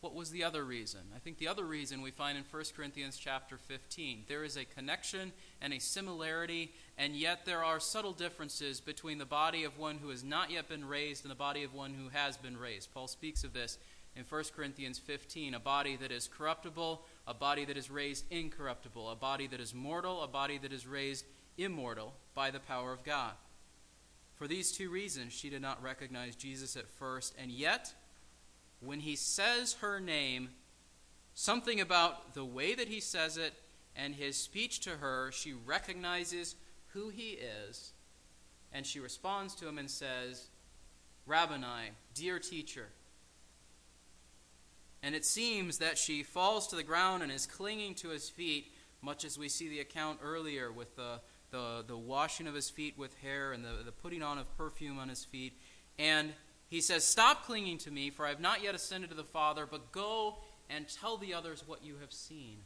What 0.03 0.15
was 0.15 0.31
the 0.31 0.43
other 0.43 0.65
reason? 0.65 0.99
I 1.15 1.19
think 1.19 1.37
the 1.37 1.47
other 1.47 1.63
reason 1.63 2.01
we 2.01 2.11
find 2.11 2.37
in 2.37 2.43
1 2.51 2.63
Corinthians 2.75 3.15
chapter 3.15 3.55
15. 3.55 4.25
There 4.27 4.43
is 4.43 4.57
a 4.57 4.65
connection 4.65 5.31
and 5.61 5.71
a 5.71 5.79
similarity, 5.79 6.73
and 6.97 7.15
yet 7.15 7.45
there 7.45 7.63
are 7.63 7.79
subtle 7.79 8.11
differences 8.11 8.81
between 8.81 9.17
the 9.17 9.25
body 9.25 9.63
of 9.63 9.77
one 9.77 9.99
who 9.99 10.09
has 10.09 10.21
not 10.21 10.51
yet 10.51 10.67
been 10.67 10.85
raised 10.85 11.23
and 11.23 11.31
the 11.31 11.35
body 11.35 11.63
of 11.63 11.73
one 11.73 11.93
who 11.93 12.09
has 12.09 12.35
been 12.35 12.57
raised. 12.57 12.93
Paul 12.93 13.07
speaks 13.07 13.45
of 13.45 13.53
this 13.53 13.77
in 14.13 14.25
1 14.27 14.43
Corinthians 14.53 14.99
15 14.99 15.53
a 15.53 15.59
body 15.61 15.95
that 15.95 16.11
is 16.11 16.27
corruptible, 16.27 17.05
a 17.25 17.33
body 17.33 17.63
that 17.63 17.77
is 17.77 17.89
raised 17.89 18.25
incorruptible, 18.29 19.09
a 19.09 19.15
body 19.15 19.47
that 19.47 19.61
is 19.61 19.73
mortal, 19.73 20.21
a 20.21 20.27
body 20.27 20.57
that 20.57 20.73
is 20.73 20.85
raised 20.85 21.23
immortal 21.57 22.13
by 22.35 22.51
the 22.51 22.59
power 22.59 22.91
of 22.91 23.05
God. 23.05 23.31
For 24.35 24.49
these 24.49 24.73
two 24.73 24.89
reasons, 24.89 25.31
she 25.31 25.49
did 25.49 25.61
not 25.61 25.81
recognize 25.81 26.35
Jesus 26.35 26.75
at 26.75 26.89
first, 26.89 27.33
and 27.41 27.49
yet, 27.49 27.93
when 28.85 28.99
he 28.99 29.15
says 29.15 29.73
her 29.81 29.99
name, 29.99 30.49
something 31.33 31.79
about 31.79 32.33
the 32.33 32.45
way 32.45 32.75
that 32.75 32.87
he 32.87 32.99
says 32.99 33.37
it 33.37 33.53
and 33.95 34.15
his 34.15 34.35
speech 34.35 34.79
to 34.81 34.91
her, 34.91 35.31
she 35.31 35.53
recognizes 35.53 36.55
who 36.93 37.09
he 37.09 37.39
is, 37.67 37.93
and 38.71 38.85
she 38.85 38.99
responds 38.99 39.55
to 39.55 39.67
him 39.67 39.77
and 39.77 39.89
says, 39.89 40.47
Rabboni, 41.25 41.91
dear 42.13 42.39
teacher. 42.39 42.87
And 45.01 45.15
it 45.15 45.25
seems 45.25 45.79
that 45.79 45.97
she 45.97 46.23
falls 46.23 46.67
to 46.67 46.75
the 46.75 46.83
ground 46.83 47.23
and 47.23 47.31
is 47.31 47.45
clinging 47.45 47.95
to 47.95 48.09
his 48.09 48.29
feet, 48.29 48.71
much 49.01 49.25
as 49.25 49.37
we 49.37 49.49
see 49.49 49.67
the 49.67 49.79
account 49.79 50.19
earlier 50.23 50.71
with 50.71 50.95
the, 50.95 51.19
the, 51.51 51.83
the 51.85 51.97
washing 51.97 52.47
of 52.47 52.55
his 52.55 52.69
feet 52.69 52.97
with 52.97 53.13
hair 53.19 53.51
and 53.51 53.65
the, 53.65 53.83
the 53.85 53.91
putting 53.91 54.23
on 54.23 54.37
of 54.37 54.57
perfume 54.57 54.97
on 54.97 55.09
his 55.09 55.25
feet. 55.25 55.59
And 55.99 56.33
he 56.73 56.81
says, 56.81 57.05
Stop 57.05 57.45
clinging 57.45 57.77
to 57.77 57.91
me, 57.91 58.09
for 58.09 58.25
I 58.25 58.29
have 58.29 58.39
not 58.39 58.63
yet 58.63 58.73
ascended 58.73 59.11
to 59.11 59.15
the 59.15 59.23
Father, 59.23 59.67
but 59.69 59.91
go 59.91 60.39
and 60.71 60.87
tell 60.87 61.17
the 61.17 61.31
others 61.31 61.63
what 61.67 61.85
you 61.85 61.97
have 62.01 62.11
seen. 62.11 62.61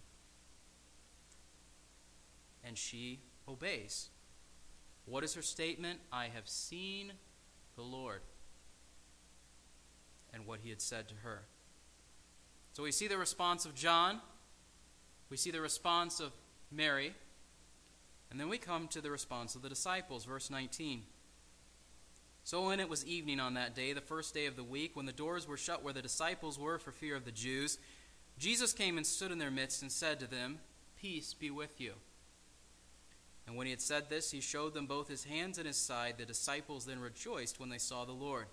And 2.64 2.78
she 2.78 3.20
obeys. 3.50 4.08
What 5.04 5.26
is 5.26 5.34
her 5.34 5.42
statement? 5.42 6.00
I 6.10 6.30
have 6.34 6.48
seen 6.48 7.12
the 7.76 7.82
Lord. 7.82 8.22
And 10.34 10.46
what 10.46 10.62
he 10.64 10.70
had 10.70 10.82
said 10.82 11.10
to 11.10 11.16
her. 11.16 11.42
So 12.72 12.84
we 12.84 12.94
see 12.94 13.10
the 13.10 13.18
response 13.18 13.66
of 13.66 13.76
John, 13.76 14.22
we 15.30 15.36
see 15.36 15.52
the 15.52 15.60
response 15.60 16.22
of 16.22 16.32
Mary, 16.72 17.14
and 18.32 18.40
then 18.40 18.48
we 18.48 18.58
come 18.58 18.88
to 18.88 19.02
the 19.02 19.12
response 19.12 19.56
of 19.56 19.64
the 19.64 19.70
disciples. 19.70 20.24
Verse 20.24 20.50
19. 20.50 21.04
So 22.48 22.68
when 22.68 22.80
it 22.80 22.88
was 22.88 23.06
evening 23.06 23.42
on 23.42 23.56
that 23.56 23.76
day, 23.76 23.92
the 23.92 24.00
first 24.00 24.34
day 24.34 24.46
of 24.46 24.56
the 24.56 24.64
week, 24.64 24.96
when 24.96 25.06
the 25.06 25.12
doors 25.12 25.46
were 25.46 25.58
shut 25.58 25.84
where 25.84 25.92
the 25.92 26.02
disciples 26.02 26.58
were 26.58 26.80
for 26.80 26.94
fear 26.94 27.18
of 27.18 27.26
the 27.26 27.32
Jews, 27.32 27.78
Jesus 28.40 28.72
came 28.72 28.96
and 28.96 29.06
stood 29.06 29.34
in 29.34 29.38
their 29.38 29.52
midst 29.52 29.82
and 29.82 29.92
said 29.92 30.18
to 30.22 30.28
them, 30.28 30.60
Peace 30.98 31.34
be 31.34 31.52
with 31.52 31.82
you. 31.82 31.92
And 33.46 33.58
when 33.58 33.68
he 33.68 33.72
had 33.72 33.82
said 33.82 34.10
this, 34.10 34.32
he 34.32 34.40
showed 34.40 34.74
them 34.74 34.86
both 34.86 35.10
his 35.10 35.26
hands 35.26 35.58
and 35.58 35.68
his 35.68 35.76
side. 35.76 36.14
The 36.18 36.24
disciples 36.24 36.86
then 36.86 37.02
rejoiced 37.02 37.60
when 37.60 37.68
they 37.68 37.78
saw 37.78 38.06
the 38.06 38.14
Lord. 38.14 38.46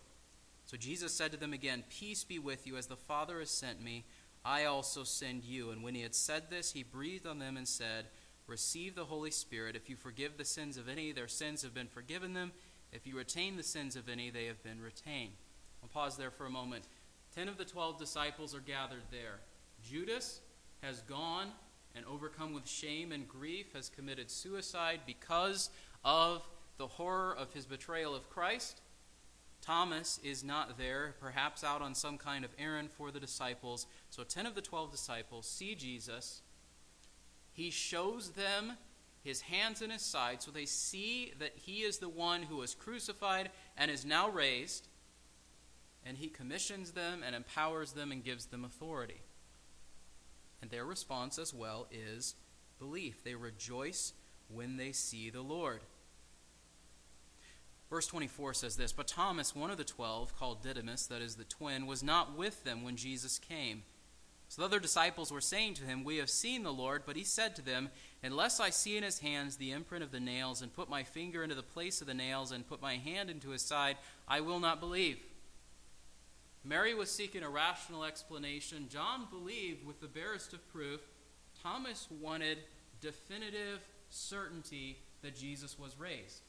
So 0.67 0.77
Jesus 0.77 1.15
said 1.15 1.31
to 1.31 1.39
them 1.39 1.53
again, 1.53 1.85
Peace 1.89 2.25
be 2.25 2.41
with 2.41 2.67
you, 2.67 2.77
as 2.77 2.89
the 2.89 2.97
Father 2.97 3.39
has 3.39 3.51
sent 3.51 3.81
me, 3.81 4.07
I 4.45 4.65
also 4.65 5.05
send 5.05 5.45
you. 5.45 5.71
And 5.71 5.85
when 5.85 5.95
he 5.95 6.03
had 6.03 6.17
said 6.17 6.51
this, 6.51 6.73
he 6.73 6.83
breathed 6.83 7.29
on 7.29 7.39
them 7.39 7.57
and 7.57 7.69
said, 7.69 8.07
Receive 8.49 8.97
the 8.97 9.05
Holy 9.05 9.31
Spirit. 9.31 9.77
If 9.77 9.89
you 9.89 9.95
forgive 9.95 10.37
the 10.37 10.45
sins 10.45 10.77
of 10.79 10.89
any, 10.89 11.13
their 11.13 11.29
sins 11.29 11.63
have 11.63 11.75
been 11.75 11.87
forgiven 11.87 12.33
them. 12.33 12.51
If 12.95 13.09
you 13.09 13.17
retain 13.17 13.57
the 13.57 13.63
sins 13.65 13.97
of 13.97 14.09
any, 14.09 14.31
they 14.31 14.47
have 14.47 14.63
been 14.63 14.81
retained. 14.81 15.33
I'll 15.83 15.89
pause 15.89 16.17
there 16.17 16.31
for 16.31 16.47
a 16.47 16.51
moment. 16.51 16.85
Ten 17.35 17.49
of 17.49 17.59
the 17.59 17.65
twelve 17.65 17.99
disciples 17.99 18.55
are 18.55 18.61
gathered 18.61 19.03
there. 19.11 19.41
Judas 19.83 20.41
has 20.81 21.01
gone 21.03 21.49
and 21.97 22.05
overcome 22.07 22.55
with 22.55 22.69
shame 22.69 23.11
and 23.11 23.27
grief, 23.27 23.73
has 23.75 23.89
committed 23.89 24.31
suicide 24.31 25.01
because 25.07 25.71
of 26.05 26.47
the 26.79 26.87
horror 26.87 27.35
of 27.37 27.53
his 27.53 27.67
betrayal 27.67 28.15
of 28.15 28.31
Christ. 28.31 28.81
Thomas 29.61 30.21
is 30.23 30.45
not 30.45 30.79
there, 30.79 31.17
perhaps 31.21 31.65
out 31.65 31.83
on 31.83 31.95
some 31.95 32.17
kind 32.17 32.45
of 32.45 32.51
errand 32.59 32.93
for 32.93 33.11
the 33.11 33.21
disciples. 33.21 33.87
So 34.11 34.23
10 34.23 34.47
of 34.47 34.55
the 34.55 34.61
12 34.61 34.93
disciples 34.93 35.49
see 35.49 35.75
Jesus. 35.75 36.43
He 37.53 37.71
shows 37.71 38.31
them 38.31 38.75
his 39.25 39.41
hands 39.41 39.81
and 39.81 39.91
his 39.91 40.03
side 40.03 40.43
so 40.43 40.51
they 40.51 40.67
see 40.67 41.33
that 41.39 41.55
he 41.57 41.79
is 41.79 41.99
the 41.99 42.09
one 42.11 42.43
who 42.43 42.59
was 42.59 42.75
crucified 42.75 43.51
and 43.77 43.91
is 43.91 44.05
now 44.05 44.29
raised. 44.29 44.87
And 46.07 46.19
he 46.19 46.29
commissions 46.29 46.93
them 46.93 47.23
and 47.27 47.35
empowers 47.35 47.93
them 47.93 48.13
and 48.13 48.23
gives 48.23 48.47
them 48.47 48.65
authority. 48.65 49.23
And 50.61 50.71
their 50.71 50.85
response 50.85 51.39
as 51.39 51.55
well 51.55 51.87
is 51.91 52.35
belief. 52.79 53.25
They 53.25 53.35
rejoice 53.35 54.13
when 54.49 54.77
they 54.77 54.93
see 54.93 55.31
the 55.31 55.41
Lord. 55.41 55.81
Verse 57.89 58.07
24 58.07 58.55
says 58.55 58.77
this 58.77 58.93
But 58.93 59.07
Thomas, 59.07 59.57
one 59.57 59.71
of 59.71 59.79
the 59.79 59.85
twelve, 59.85 60.37
called 60.39 60.63
Didymus, 60.63 61.07
that 61.07 61.23
is 61.23 61.37
the 61.37 61.45
twin, 61.45 61.87
was 61.87 62.03
not 62.03 62.37
with 62.37 62.65
them 62.65 62.83
when 62.83 62.97
Jesus 62.97 63.39
came. 63.39 63.85
So 64.55 64.63
the 64.63 64.67
other 64.67 64.79
disciples 64.79 65.33
were 65.33 65.41
saying 65.41 65.75
to 65.75 65.85
him, 65.85 66.05
We 66.05 66.19
have 66.19 66.31
seen 66.31 66.63
the 66.63 66.73
Lord. 66.73 67.03
But 67.05 67.17
he 67.17 67.25
said 67.25 67.57
to 67.57 67.63
them, 67.63 67.89
Unless 68.23 68.61
I 68.61 68.71
see 68.71 68.97
in 68.97 69.03
his 69.03 69.19
hands 69.19 69.57
the 69.57 69.73
imprint 69.73 70.05
of 70.05 70.13
the 70.13 70.21
nails, 70.21 70.63
and 70.63 70.73
put 70.73 70.89
my 70.89 71.03
finger 71.03 71.43
into 71.43 71.57
the 71.57 71.63
place 71.65 72.01
of 72.01 72.07
the 72.07 72.15
nails, 72.15 72.53
and 72.53 72.69
put 72.69 72.81
my 72.81 72.95
hand 72.95 73.31
into 73.31 73.51
his 73.51 73.63
side, 73.63 73.97
I 74.29 74.43
will 74.43 74.61
not 74.61 74.79
believe. 74.79 75.19
Mary 76.63 76.95
was 76.95 77.11
seeking 77.11 77.43
a 77.43 77.51
rational 77.51 78.05
explanation. 78.05 78.87
John 78.89 79.27
believed 79.29 79.85
with 79.85 80.01
the 80.01 80.07
barest 80.07 80.53
of 80.53 80.73
proof. 80.73 81.01
Thomas 81.61 82.07
wanted 82.21 82.59
definitive 83.01 83.81
certainty 84.09 84.99
that 85.23 85.35
Jesus 85.35 85.77
was 85.81 85.99
raised. 85.99 86.43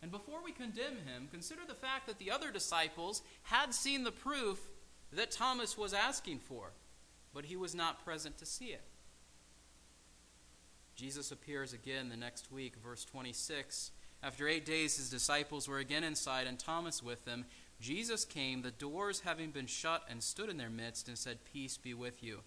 And 0.00 0.12
before 0.12 0.44
we 0.44 0.52
condemn 0.52 0.98
him, 1.04 1.26
consider 1.32 1.62
the 1.66 1.74
fact 1.74 2.06
that 2.06 2.20
the 2.20 2.30
other 2.30 2.52
disciples 2.52 3.22
had 3.42 3.74
seen 3.74 4.04
the 4.04 4.12
proof 4.12 4.60
that 5.10 5.32
Thomas 5.32 5.76
was 5.76 5.92
asking 5.92 6.38
for, 6.38 6.70
but 7.34 7.46
he 7.46 7.56
was 7.56 7.74
not 7.74 8.04
present 8.04 8.38
to 8.38 8.46
see 8.46 8.66
it. 8.66 8.82
Jesus 10.96 11.30
appears 11.30 11.72
again 11.72 12.08
the 12.08 12.16
next 12.16 12.50
week, 12.50 12.74
verse 12.82 13.04
26. 13.04 13.92
After 14.22 14.48
eight 14.48 14.66
days, 14.66 14.96
his 14.96 15.10
disciples 15.10 15.68
were 15.68 15.78
again 15.78 16.02
inside, 16.02 16.46
and 16.46 16.58
Thomas 16.58 17.02
with 17.02 17.24
them. 17.24 17.44
Jesus 17.80 18.24
came, 18.24 18.62
the 18.62 18.72
doors 18.72 19.20
having 19.20 19.50
been 19.50 19.66
shut, 19.66 20.02
and 20.10 20.22
stood 20.22 20.48
in 20.48 20.56
their 20.56 20.70
midst, 20.70 21.06
and 21.06 21.16
said, 21.16 21.38
Peace 21.52 21.76
be 21.76 21.94
with 21.94 22.22
you. 22.22 22.40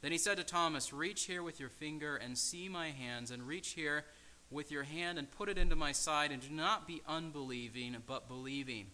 Then 0.00 0.12
he 0.12 0.18
said 0.18 0.38
to 0.38 0.44
Thomas, 0.44 0.92
Reach 0.92 1.24
here 1.24 1.42
with 1.42 1.60
your 1.60 1.68
finger, 1.68 2.16
and 2.16 2.38
see 2.38 2.68
my 2.68 2.90
hands, 2.90 3.30
and 3.30 3.46
reach 3.46 3.70
here 3.70 4.04
with 4.50 4.70
your 4.70 4.84
hand 4.84 5.18
and 5.18 5.30
put 5.30 5.48
it 5.48 5.58
into 5.58 5.76
my 5.76 5.92
side, 5.92 6.30
and 6.30 6.40
do 6.40 6.54
not 6.54 6.86
be 6.86 7.02
unbelieving, 7.06 7.96
but 8.06 8.28
believing. 8.28 8.86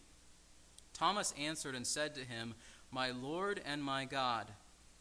Thomas 0.92 1.34
answered 1.38 1.74
and 1.74 1.86
said 1.86 2.14
to 2.14 2.24
him, 2.24 2.54
My 2.90 3.10
Lord 3.10 3.60
and 3.64 3.82
my 3.82 4.04
God. 4.04 4.48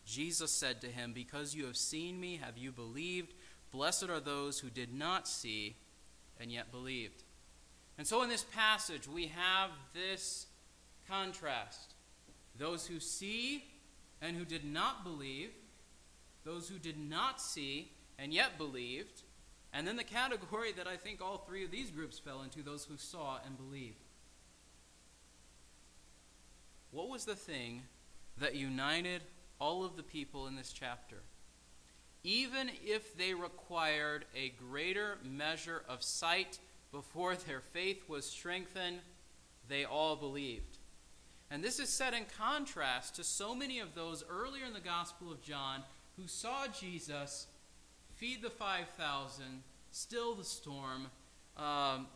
Jesus 0.06 0.52
said 0.52 0.82
to 0.82 0.88
him, 0.88 1.14
Because 1.14 1.56
you 1.56 1.66
have 1.66 1.78
seen 1.78 2.20
me, 2.20 2.40
have 2.44 2.58
you 2.58 2.72
believed? 2.72 3.34
Blessed 3.72 4.10
are 4.10 4.20
those 4.20 4.60
who 4.60 4.70
did 4.70 4.94
not 4.94 5.28
see 5.28 5.76
and 6.40 6.52
yet 6.52 6.72
believed. 6.72 7.24
And 7.98 8.08
so 8.08 8.24
in 8.24 8.30
this 8.30 8.44
passage, 8.44 9.08
we 9.08 9.28
have 9.28 9.70
this 9.94 10.48
contrast 11.08 11.94
those 12.58 12.86
who 12.86 13.00
see 13.00 13.64
and 14.22 14.36
who 14.36 14.46
did 14.46 14.66
not 14.66 15.04
believe, 15.04 15.52
those 16.44 16.68
who 16.70 16.78
did 16.78 16.98
not 16.98 17.42
see 17.42 17.92
and 18.20 18.34
yet 18.34 18.58
believed, 18.58 19.24
and 19.74 19.88
then 19.88 19.96
the 19.96 20.04
category 20.04 20.72
that 20.74 20.88
I 20.88 20.98
think 20.98 21.22
all 21.22 21.38
three 21.38 21.64
of 21.64 21.72
these 21.72 21.90
groups 21.90 22.20
fell 22.20 22.42
into 22.42 22.62
those 22.62 22.84
who 22.86 22.98
saw 22.98 23.40
and 23.46 23.58
believed. 23.58 24.04
What 26.92 27.10
was 27.10 27.26
the 27.26 27.36
thing 27.36 27.84
that 28.38 28.56
united 28.56 29.22
all 29.62 29.86
of 29.86 29.96
the 29.96 30.04
people 30.04 30.48
in 30.48 30.56
this 30.56 30.74
chapter? 30.74 31.18
Even 32.24 32.70
if 32.84 33.18
they 33.18 33.34
required 33.34 34.26
a 34.36 34.50
greater 34.50 35.18
measure 35.24 35.84
of 35.88 36.04
sight 36.04 36.60
before 36.92 37.36
their 37.36 37.62
faith 37.62 38.10
was 38.10 38.26
strengthened, 38.26 39.00
they 39.70 39.86
all 39.86 40.16
believed. 40.16 40.78
And 41.50 41.64
this 41.64 41.80
is 41.80 41.90
set 41.90 42.14
in 42.14 42.26
contrast 42.38 43.16
to 43.16 43.24
so 43.24 43.54
many 43.56 43.80
of 43.80 43.96
those 43.96 44.24
earlier 44.30 44.66
in 44.66 44.74
the 44.74 44.80
Gospel 44.80 45.32
of 45.32 45.42
John 45.42 45.84
who 46.18 46.28
saw 46.28 46.68
Jesus 46.68 47.48
feed 48.16 48.42
the 48.42 48.50
5,000, 48.50 49.46
still 49.92 50.36
the 50.36 50.44
storm, 50.44 51.08
um, 51.58 52.08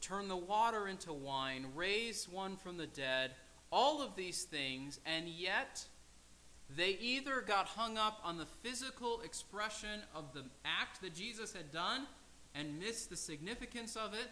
turn 0.00 0.28
the 0.28 0.36
water 0.36 0.88
into 0.88 1.12
wine, 1.12 1.66
raise 1.74 2.28
one 2.28 2.56
from 2.56 2.76
the 2.76 2.86
dead, 2.86 3.32
all 3.70 4.02
of 4.02 4.16
these 4.16 4.44
things, 4.44 4.98
and 5.04 5.28
yet 5.28 5.84
They 6.76 6.90
either 7.00 7.40
got 7.40 7.66
hung 7.66 7.96
up 7.96 8.20
on 8.22 8.36
the 8.36 8.46
physical 8.62 9.20
expression 9.22 10.02
of 10.14 10.32
the 10.34 10.44
act 10.64 11.00
that 11.00 11.14
Jesus 11.14 11.52
had 11.52 11.72
done 11.72 12.06
and 12.54 12.78
missed 12.78 13.08
the 13.08 13.16
significance 13.16 13.96
of 13.96 14.12
it, 14.12 14.28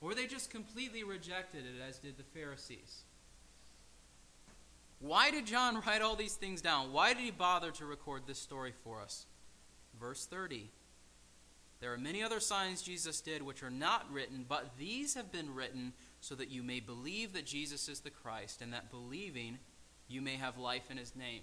or 0.00 0.14
they 0.14 0.26
just 0.26 0.50
completely 0.50 1.02
rejected 1.02 1.64
it, 1.64 1.82
as 1.86 1.98
did 1.98 2.16
the 2.16 2.22
Pharisees. 2.22 3.02
Why 5.00 5.30
did 5.30 5.46
John 5.46 5.82
write 5.86 6.02
all 6.02 6.16
these 6.16 6.34
things 6.34 6.62
down? 6.62 6.92
Why 6.92 7.14
did 7.14 7.22
he 7.22 7.30
bother 7.30 7.70
to 7.72 7.86
record 7.86 8.22
this 8.26 8.38
story 8.38 8.72
for 8.84 9.00
us? 9.00 9.26
Verse 9.98 10.26
30. 10.26 10.70
There 11.80 11.92
are 11.92 11.98
many 11.98 12.22
other 12.22 12.40
signs 12.40 12.80
Jesus 12.80 13.20
did 13.20 13.42
which 13.42 13.62
are 13.62 13.70
not 13.70 14.10
written, 14.10 14.46
but 14.48 14.70
these 14.78 15.14
have 15.14 15.30
been 15.30 15.54
written 15.54 15.92
so 16.20 16.34
that 16.36 16.50
you 16.50 16.62
may 16.62 16.80
believe 16.80 17.34
that 17.34 17.44
Jesus 17.44 17.88
is 17.88 18.00
the 18.00 18.10
Christ, 18.10 18.62
and 18.62 18.72
that 18.72 18.90
believing 18.90 19.58
you 20.08 20.22
may 20.22 20.36
have 20.36 20.56
life 20.56 20.90
in 20.90 20.96
his 20.96 21.14
name. 21.14 21.42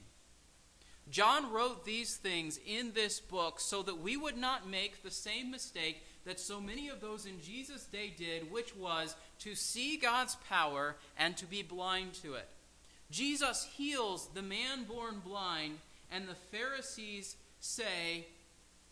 John 1.10 1.52
wrote 1.52 1.86
these 1.86 2.16
things 2.16 2.60
in 2.66 2.94
this 2.94 3.20
book 3.20 3.60
so 3.60 3.84
that 3.84 4.00
we 4.00 4.18
would 4.18 4.38
not 4.38 4.70
make 4.70 5.04
the 5.04 5.12
same 5.12 5.52
mistake 5.52 6.04
that 6.26 6.40
so 6.40 6.62
many 6.62 6.88
of 6.88 7.02
those 7.02 7.26
in 7.26 7.42
Jesus' 7.42 7.86
day 7.86 8.14
did, 8.16 8.52
which 8.52 8.76
was 8.76 9.16
to 9.40 9.56
see 9.56 9.98
God's 9.98 10.38
power 10.50 10.96
and 11.18 11.36
to 11.38 11.46
be 11.46 11.62
blind 11.62 12.14
to 12.16 12.36
it. 12.36 12.48
Jesus 13.12 13.70
heals 13.76 14.30
the 14.34 14.42
man 14.42 14.86
born 14.86 15.22
blind, 15.24 15.78
and 16.12 16.28
the 16.28 16.36
Pharisees 16.36 17.36
say, 17.60 18.26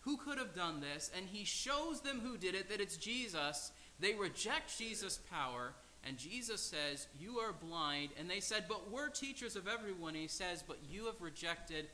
Who 0.02 0.16
could 0.18 0.38
have 0.38 0.54
done 0.54 0.80
this? 0.80 1.10
And 1.16 1.26
he 1.26 1.44
shows 1.44 2.02
them 2.02 2.20
who 2.20 2.36
did 2.36 2.54
it, 2.54 2.68
that 2.68 2.80
it's 2.80 2.96
Jesus. 2.96 3.72
They 3.98 4.14
reject 4.14 4.78
Jesus' 4.78 5.18
power, 5.30 5.72
and 6.04 6.18
Jesus 6.18 6.60
says, 6.60 7.06
You 7.18 7.38
are 7.38 7.52
blind. 7.52 8.10
And 8.18 8.28
they 8.28 8.40
said, 8.40 8.64
But 8.68 8.90
we're 8.90 9.08
teachers 9.08 9.56
of 9.56 9.68
everyone. 9.68 10.14
And 10.14 10.22
he 10.22 10.28
says, 10.28 10.62
But 10.66 10.78
you 10.90 11.06
have 11.06 11.20
rejected 11.20 11.86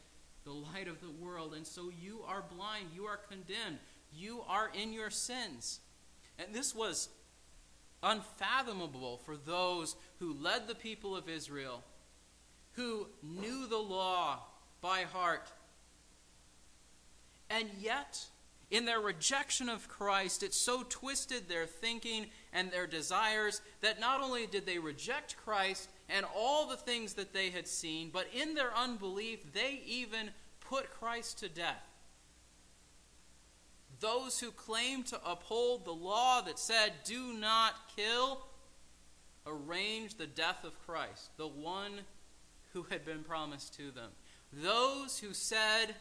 the 0.48 0.54
light 0.54 0.88
of 0.88 0.98
the 1.02 1.10
world, 1.22 1.52
and 1.54 1.66
so 1.66 1.90
you 2.02 2.22
are 2.26 2.42
blind. 2.56 2.86
You 2.94 3.04
are 3.04 3.18
condemned. 3.18 3.78
You 4.10 4.42
are 4.48 4.70
in 4.74 4.94
your 4.94 5.10
sins. 5.10 5.80
And 6.38 6.54
this 6.54 6.74
was 6.74 7.10
unfathomable 8.02 9.18
for 9.18 9.36
those 9.36 9.94
who 10.20 10.32
led 10.32 10.66
the 10.66 10.74
people 10.74 11.14
of 11.14 11.28
Israel, 11.28 11.84
who 12.72 13.08
knew 13.22 13.66
the 13.66 13.76
law 13.76 14.38
by 14.80 15.02
heart. 15.02 15.52
And 17.50 17.68
yet, 17.78 18.24
in 18.70 18.86
their 18.86 19.00
rejection 19.00 19.68
of 19.68 19.86
Christ, 19.86 20.42
it 20.42 20.54
so 20.54 20.82
twisted 20.88 21.46
their 21.46 21.66
thinking 21.66 22.24
and 22.54 22.70
their 22.70 22.86
desires 22.86 23.60
that 23.82 24.00
not 24.00 24.22
only 24.22 24.46
did 24.46 24.64
they 24.64 24.78
reject 24.78 25.36
Christ 25.44 25.90
and 26.08 26.24
all 26.36 26.66
the 26.66 26.76
things 26.76 27.14
that 27.14 27.32
they 27.32 27.50
had 27.50 27.66
seen, 27.66 28.10
but 28.12 28.26
in 28.34 28.54
their 28.54 28.74
unbelief, 28.76 29.52
they 29.52 29.82
even 29.86 30.30
put 30.60 30.90
Christ 30.90 31.38
to 31.40 31.48
death. 31.48 31.84
Those 34.00 34.38
who 34.38 34.50
claimed 34.50 35.06
to 35.06 35.20
uphold 35.26 35.84
the 35.84 35.92
law 35.92 36.40
that 36.42 36.58
said, 36.58 36.92
do 37.04 37.32
not 37.32 37.74
kill, 37.96 38.46
arranged 39.46 40.18
the 40.18 40.26
death 40.26 40.64
of 40.64 40.78
Christ, 40.86 41.30
the 41.36 41.48
one 41.48 41.92
who 42.72 42.84
had 42.90 43.04
been 43.04 43.24
promised 43.24 43.74
to 43.76 43.90
them. 43.90 44.10
Those 44.52 45.18
who 45.18 45.34
said, 45.34 45.94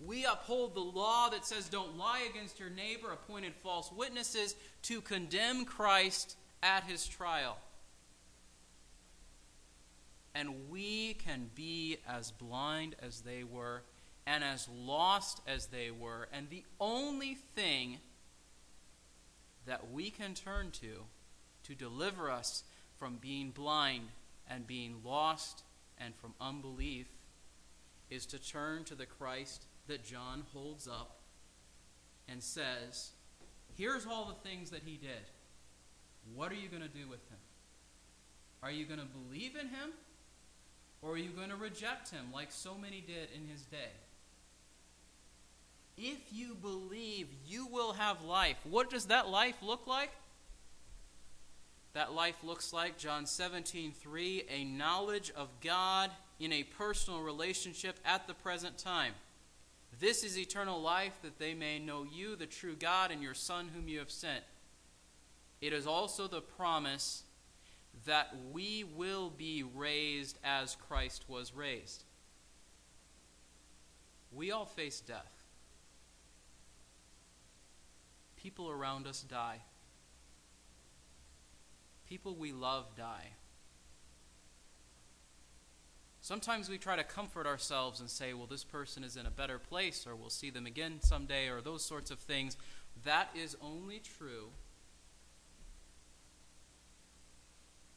we 0.00 0.24
uphold 0.24 0.74
the 0.74 0.80
law 0.80 1.28
that 1.30 1.44
says 1.44 1.68
don't 1.68 1.98
lie 1.98 2.26
against 2.30 2.58
your 2.58 2.70
neighbor, 2.70 3.12
appointed 3.12 3.54
false 3.62 3.92
witnesses 3.92 4.56
to 4.82 5.00
condemn 5.00 5.64
Christ 5.64 6.36
at 6.62 6.84
his 6.84 7.06
trial. 7.06 7.58
And 10.34 10.68
we 10.68 11.14
can 11.14 11.50
be 11.54 11.98
as 12.08 12.30
blind 12.30 12.96
as 13.00 13.20
they 13.20 13.44
were 13.44 13.82
and 14.26 14.42
as 14.42 14.68
lost 14.68 15.40
as 15.46 15.66
they 15.66 15.90
were. 15.90 16.28
And 16.32 16.48
the 16.50 16.64
only 16.80 17.38
thing 17.54 17.98
that 19.66 19.92
we 19.92 20.10
can 20.10 20.34
turn 20.34 20.70
to 20.72 21.04
to 21.64 21.74
deliver 21.74 22.30
us 22.30 22.64
from 22.98 23.16
being 23.20 23.50
blind 23.50 24.08
and 24.48 24.66
being 24.66 24.96
lost 25.04 25.62
and 25.98 26.14
from 26.16 26.34
unbelief 26.40 27.06
is 28.10 28.26
to 28.26 28.38
turn 28.38 28.84
to 28.84 28.94
the 28.94 29.06
Christ 29.06 29.64
that 29.86 30.04
John 30.04 30.44
holds 30.52 30.86
up 30.86 31.18
and 32.28 32.42
says, 32.42 33.10
Here's 33.76 34.06
all 34.06 34.26
the 34.26 34.48
things 34.48 34.70
that 34.70 34.82
he 34.84 34.96
did. 34.96 35.30
What 36.34 36.52
are 36.52 36.56
you 36.56 36.68
going 36.68 36.82
to 36.82 36.88
do 36.88 37.08
with 37.08 37.28
him? 37.28 37.38
Are 38.62 38.70
you 38.70 38.86
going 38.86 39.00
to 39.00 39.06
believe 39.06 39.56
in 39.56 39.68
him? 39.68 39.90
Or 41.04 41.12
are 41.12 41.18
you 41.18 41.30
going 41.30 41.50
to 41.50 41.56
reject 41.56 42.10
him 42.10 42.32
like 42.32 42.50
so 42.50 42.76
many 42.80 43.02
did 43.02 43.28
in 43.36 43.46
his 43.46 43.62
day? 43.62 43.92
If 45.98 46.18
you 46.32 46.54
believe, 46.54 47.28
you 47.46 47.66
will 47.66 47.92
have 47.92 48.22
life. 48.22 48.56
What 48.64 48.88
does 48.90 49.06
that 49.06 49.28
life 49.28 49.56
look 49.62 49.86
like? 49.86 50.10
That 51.92 52.12
life 52.12 52.36
looks 52.42 52.72
like 52.72 52.96
John 52.96 53.26
17, 53.26 53.92
3, 53.92 54.44
a 54.50 54.64
knowledge 54.64 55.30
of 55.36 55.48
God 55.60 56.10
in 56.40 56.52
a 56.52 56.64
personal 56.64 57.20
relationship 57.20 58.00
at 58.04 58.26
the 58.26 58.34
present 58.34 58.78
time. 58.78 59.12
This 60.00 60.24
is 60.24 60.36
eternal 60.36 60.80
life, 60.80 61.12
that 61.22 61.38
they 61.38 61.54
may 61.54 61.78
know 61.78 62.04
you, 62.10 62.34
the 62.34 62.46
true 62.46 62.74
God, 62.74 63.12
and 63.12 63.22
your 63.22 63.34
Son, 63.34 63.70
whom 63.72 63.86
you 63.86 64.00
have 64.00 64.10
sent. 64.10 64.42
It 65.60 65.72
is 65.72 65.86
also 65.86 66.26
the 66.26 66.40
promise 66.40 67.23
that 68.06 68.34
we 68.52 68.84
will 68.84 69.30
be 69.30 69.62
raised 69.62 70.38
as 70.44 70.76
Christ 70.76 71.24
was 71.28 71.54
raised. 71.54 72.04
We 74.32 74.50
all 74.50 74.66
face 74.66 75.00
death. 75.00 75.44
People 78.36 78.70
around 78.70 79.06
us 79.06 79.22
die. 79.22 79.60
People 82.08 82.34
we 82.34 82.52
love 82.52 82.94
die. 82.96 83.32
Sometimes 86.20 86.68
we 86.68 86.78
try 86.78 86.96
to 86.96 87.04
comfort 87.04 87.46
ourselves 87.46 88.00
and 88.00 88.08
say, 88.08 88.32
well, 88.32 88.46
this 88.46 88.64
person 88.64 89.04
is 89.04 89.16
in 89.16 89.26
a 89.26 89.30
better 89.30 89.58
place, 89.58 90.06
or 90.06 90.16
we'll 90.16 90.30
see 90.30 90.50
them 90.50 90.66
again 90.66 90.98
someday, 91.00 91.48
or 91.48 91.60
those 91.60 91.84
sorts 91.84 92.10
of 92.10 92.18
things. 92.18 92.56
That 93.04 93.28
is 93.34 93.56
only 93.60 93.98
true 93.98 94.48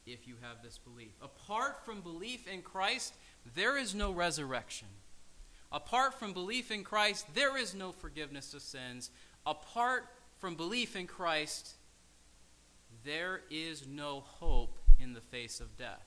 if 0.08 0.28
you 0.28 0.36
have 0.41 0.63
this 0.63 0.78
belief. 0.78 1.12
Apart 1.22 1.86
from 1.86 2.02
belief 2.02 2.48
in 2.48 2.62
Christ, 2.62 3.13
there 3.56 3.78
is 3.78 3.93
no 3.93 4.12
resurrection. 4.12 4.88
Apart 5.72 6.13
from 6.13 6.34
belief 6.34 6.72
in 6.72 6.84
Christ, 6.84 7.28
there 7.36 7.58
is 7.58 7.76
no 7.76 7.91
forgiveness 7.91 8.54
of 8.54 8.62
sins. 8.62 9.12
Apart 9.46 10.08
from 10.39 10.56
belief 10.56 10.96
in 10.96 11.08
Christ, 11.08 11.76
there 13.04 13.41
is 13.50 13.86
no 13.88 14.22
hope 14.22 14.78
in 15.00 15.13
the 15.13 15.22
face 15.22 15.60
of 15.60 15.78
death. 15.78 16.06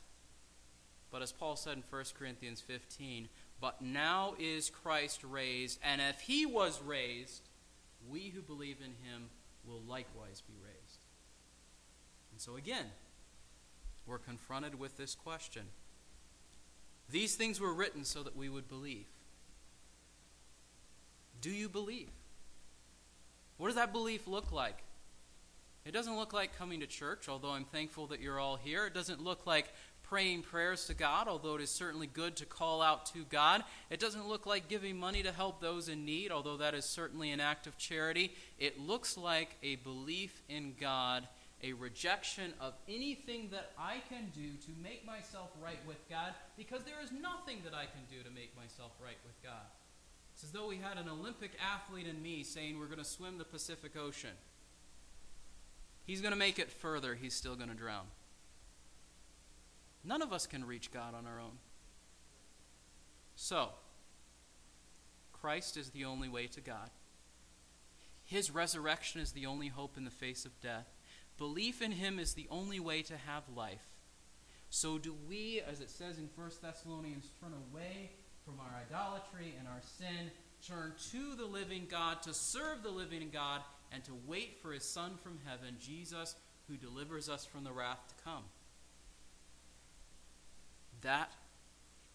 But 1.11 1.23
as 1.23 1.33
Paul 1.33 1.57
said 1.57 1.77
in 1.77 1.83
1 1.89 2.05
Corinthians 2.19 2.61
15, 2.61 3.29
but 3.61 3.83
now 3.83 4.35
is 4.39 4.71
Christ 4.71 5.23
raised, 5.25 5.79
and 5.85 6.01
if 6.01 6.21
he 6.21 6.47
was 6.47 6.81
raised, 6.83 7.43
we 8.09 8.31
who 8.31 8.41
believe 8.41 8.79
in 8.79 8.95
him 9.07 9.29
will 9.67 9.83
likewise 9.83 10.43
be 10.47 10.55
raised. 10.65 11.01
And 12.33 12.41
so 12.41 12.57
again, 12.57 12.87
we're 14.11 14.19
confronted 14.19 14.79
with 14.79 14.97
this 14.97 15.15
question. 15.15 15.63
These 17.09 17.37
things 17.37 17.61
were 17.61 17.73
written 17.73 18.05
so 18.05 18.23
that 18.25 18.37
we 18.37 18.49
would 18.49 18.69
believe. 18.69 19.07
Do 21.41 21.51
you 21.51 21.69
believe? 21.69 22.11
What 23.57 23.69
does 23.69 23.77
that 23.77 23.93
belief 23.93 24.27
look 24.27 24.53
like? 24.53 24.83
It 25.85 25.93
doesn't 25.93 26.17
look 26.17 26.33
like 26.33 26.59
coming 26.59 26.81
to 26.81 26.87
church, 26.87 27.29
although 27.29 27.53
I'm 27.53 27.65
thankful 27.65 28.09
that 28.09 28.21
you're 28.21 28.39
all 28.39 28.57
here. 28.57 28.87
It 28.87 28.95
doesn't 28.95 29.23
look 29.23 29.47
like 29.47 29.73
praying 30.03 30.43
prayers 30.43 30.87
to 30.87 30.95
God, 30.95 31.29
although 31.29 31.55
it 31.55 31.63
is 31.63 31.71
certainly 31.71 32.09
good 32.09 32.37
to 32.37 32.45
call 32.45 32.83
out 32.83 33.07
to 33.07 33.25
God. 33.31 33.63
It 33.91 34.01
doesn't 34.01 34.29
look 34.29 34.45
like 34.45 34.69
giving 34.69 34.99
money 34.99 35.23
to 35.23 35.33
help 35.33 35.61
those 35.61 35.89
in 35.89 36.05
need, 36.05 36.33
although 36.33 36.57
that 36.59 36.75
is 36.75 36.85
certainly 36.85 37.31
an 37.31 37.41
act 37.41 37.67
of 37.67 37.79
charity. 37.79 38.35
It 38.59 38.81
looks 38.81 39.17
like 39.17 39.57
a 39.63 39.77
belief 39.77 40.43
in 40.49 40.75
God, 40.79 41.29
a 41.63 41.73
rejection 41.75 42.55
of 42.61 42.75
anything 42.89 43.49
that 43.51 43.73
I 43.79 43.97
can 44.09 44.31
do 44.35 44.57
to 44.67 44.83
make 44.83 45.05
myself 45.05 45.51
right 45.63 45.79
with 45.87 45.99
God, 46.09 46.35
because 46.57 46.83
there 46.85 47.03
is 47.03 47.13
nothing 47.13 47.59
that 47.65 47.75
I 47.75 47.85
can 47.85 48.03
do 48.11 48.23
to 48.23 48.35
make 48.35 48.57
myself 48.57 48.93
right 49.03 49.19
with 49.25 49.43
God. 49.43 49.67
It's 50.35 50.45
as 50.45 50.51
though 50.53 50.69
we 50.69 50.77
had 50.77 50.97
an 50.97 51.09
Olympic 51.09 51.53
athlete 51.61 52.07
in 52.07 52.23
me 52.23 52.43
saying 52.43 52.79
we're 52.79 52.87
going 52.87 52.99
to 52.99 53.05
swim 53.05 53.39
the 53.39 53.45
Pacific 53.45 53.97
Ocean. 53.97 54.31
He's 56.07 56.21
going 56.21 56.33
to 56.33 56.39
make 56.39 56.59
it 56.59 56.71
further, 56.71 57.15
he's 57.15 57.35
still 57.35 57.57
going 57.57 57.69
to 57.69 57.75
drown. 57.75 58.07
None 60.03 60.23
of 60.23 60.33
us 60.33 60.47
can 60.47 60.67
reach 60.67 60.91
God 60.91 61.15
on 61.15 61.27
our 61.27 61.39
own. 61.39 61.59
So, 63.37 63.71
Christ 65.33 65.77
is 65.77 65.91
the 65.91 66.05
only 66.05 66.29
way 66.29 66.47
to 66.49 66.61
God. 66.61 66.91
His 68.25 68.51
resurrection 68.51 69.21
is 69.21 69.33
the 69.33 69.47
only 69.47 69.69
hope 69.69 69.97
in 69.97 70.05
the 70.05 70.11
face 70.11 70.45
of 70.45 70.59
death. 70.61 70.87
Belief 71.41 71.81
in 71.81 71.91
him 71.91 72.19
is 72.19 72.35
the 72.35 72.47
only 72.51 72.81
way 72.81 73.01
to 73.01 73.17
have 73.17 73.45
life. 73.57 73.87
So 74.69 74.99
do 74.99 75.17
we, 75.27 75.63
as 75.67 75.81
it 75.81 75.89
says 75.89 76.19
in 76.19 76.29
1 76.37 76.51
Thessalonians, 76.61 77.31
turn 77.41 77.55
away 77.73 78.11
from 78.45 78.61
our 78.61 78.83
idolatry 78.87 79.55
and 79.59 79.67
our 79.67 79.81
sin, 79.83 80.31
turn 80.69 80.93
to 81.13 81.35
the 81.35 81.47
living 81.47 81.87
God, 81.91 82.21
to 82.25 82.35
serve 82.35 82.83
the 82.83 82.91
living 82.91 83.31
God, 83.33 83.63
and 83.91 84.05
to 84.05 84.13
wait 84.27 84.59
for 84.61 84.73
his 84.73 84.85
Son 84.85 85.13
from 85.23 85.39
heaven, 85.47 85.77
Jesus, 85.81 86.35
who 86.69 86.77
delivers 86.77 87.31
us 87.31 87.47
from 87.47 87.65
the 87.65 87.73
wrath 87.73 88.07
to 88.09 88.23
come. 88.23 88.45
That 91.01 91.33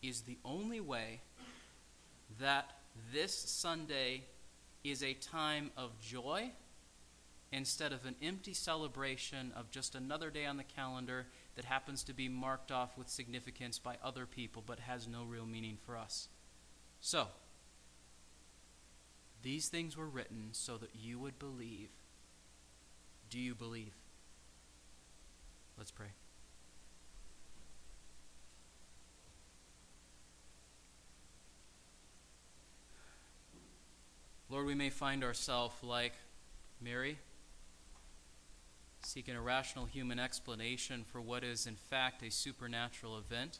is 0.03 0.21
the 0.21 0.37
only 0.45 0.81
way 0.81 1.21
that 2.39 2.69
this 3.11 3.33
Sunday 3.33 4.25
is 4.83 5.01
a 5.01 5.15
time 5.15 5.71
of 5.75 5.99
joy 5.99 6.51
instead 7.51 7.91
of 7.91 8.05
an 8.05 8.15
empty 8.21 8.53
celebration 8.53 9.51
of 9.55 9.71
just 9.71 9.95
another 9.95 10.29
day 10.29 10.45
on 10.45 10.57
the 10.57 10.63
calendar 10.63 11.27
that 11.55 11.65
happens 11.65 12.03
to 12.03 12.13
be 12.13 12.27
marked 12.27 12.71
off 12.71 12.97
with 12.97 13.09
significance 13.09 13.79
by 13.79 13.97
other 14.03 14.25
people 14.25 14.63
but 14.65 14.79
has 14.79 15.07
no 15.07 15.23
real 15.23 15.45
meaning 15.45 15.77
for 15.85 15.97
us. 15.97 16.27
So, 16.99 17.27
these 19.41 19.67
things 19.67 19.95
were 19.95 20.07
written 20.07 20.49
so 20.51 20.77
that 20.77 20.89
you 20.95 21.19
would 21.19 21.37
believe. 21.37 21.89
Do 23.29 23.39
you 23.39 23.53
believe? 23.53 23.93
Let's 25.77 25.91
pray. 25.91 26.07
Lord, 34.49 34.67
we 34.67 34.75
may 34.75 34.89
find 34.89 35.23
ourselves 35.23 35.75
like 35.83 36.13
Mary, 36.79 37.17
seeking 39.05 39.35
a 39.35 39.41
rational 39.41 39.85
human 39.85 40.19
explanation 40.19 41.03
for 41.03 41.21
what 41.21 41.43
is, 41.43 41.67
in 41.67 41.75
fact, 41.75 42.23
a 42.23 42.31
supernatural 42.31 43.17
event. 43.17 43.59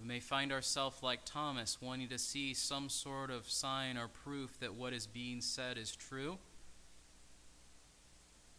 We 0.00 0.06
may 0.06 0.20
find 0.20 0.52
ourselves 0.52 1.02
like 1.02 1.20
Thomas, 1.24 1.80
wanting 1.80 2.08
to 2.08 2.18
see 2.18 2.54
some 2.54 2.88
sort 2.88 3.30
of 3.30 3.48
sign 3.48 3.96
or 3.96 4.08
proof 4.08 4.58
that 4.58 4.74
what 4.74 4.92
is 4.92 5.06
being 5.06 5.40
said 5.40 5.78
is 5.78 5.94
true. 5.94 6.38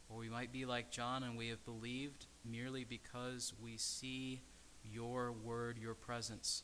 Or 0.09 0.17
we 0.17 0.29
might 0.29 0.53
be 0.53 0.65
like 0.65 0.91
John 0.91 1.23
and 1.23 1.37
we 1.37 1.49
have 1.49 1.63
believed 1.65 2.25
merely 2.45 2.85
because 2.85 3.53
we 3.61 3.75
see 3.77 4.41
your 4.89 5.31
word, 5.31 5.77
your 5.77 5.95
presence. 5.95 6.63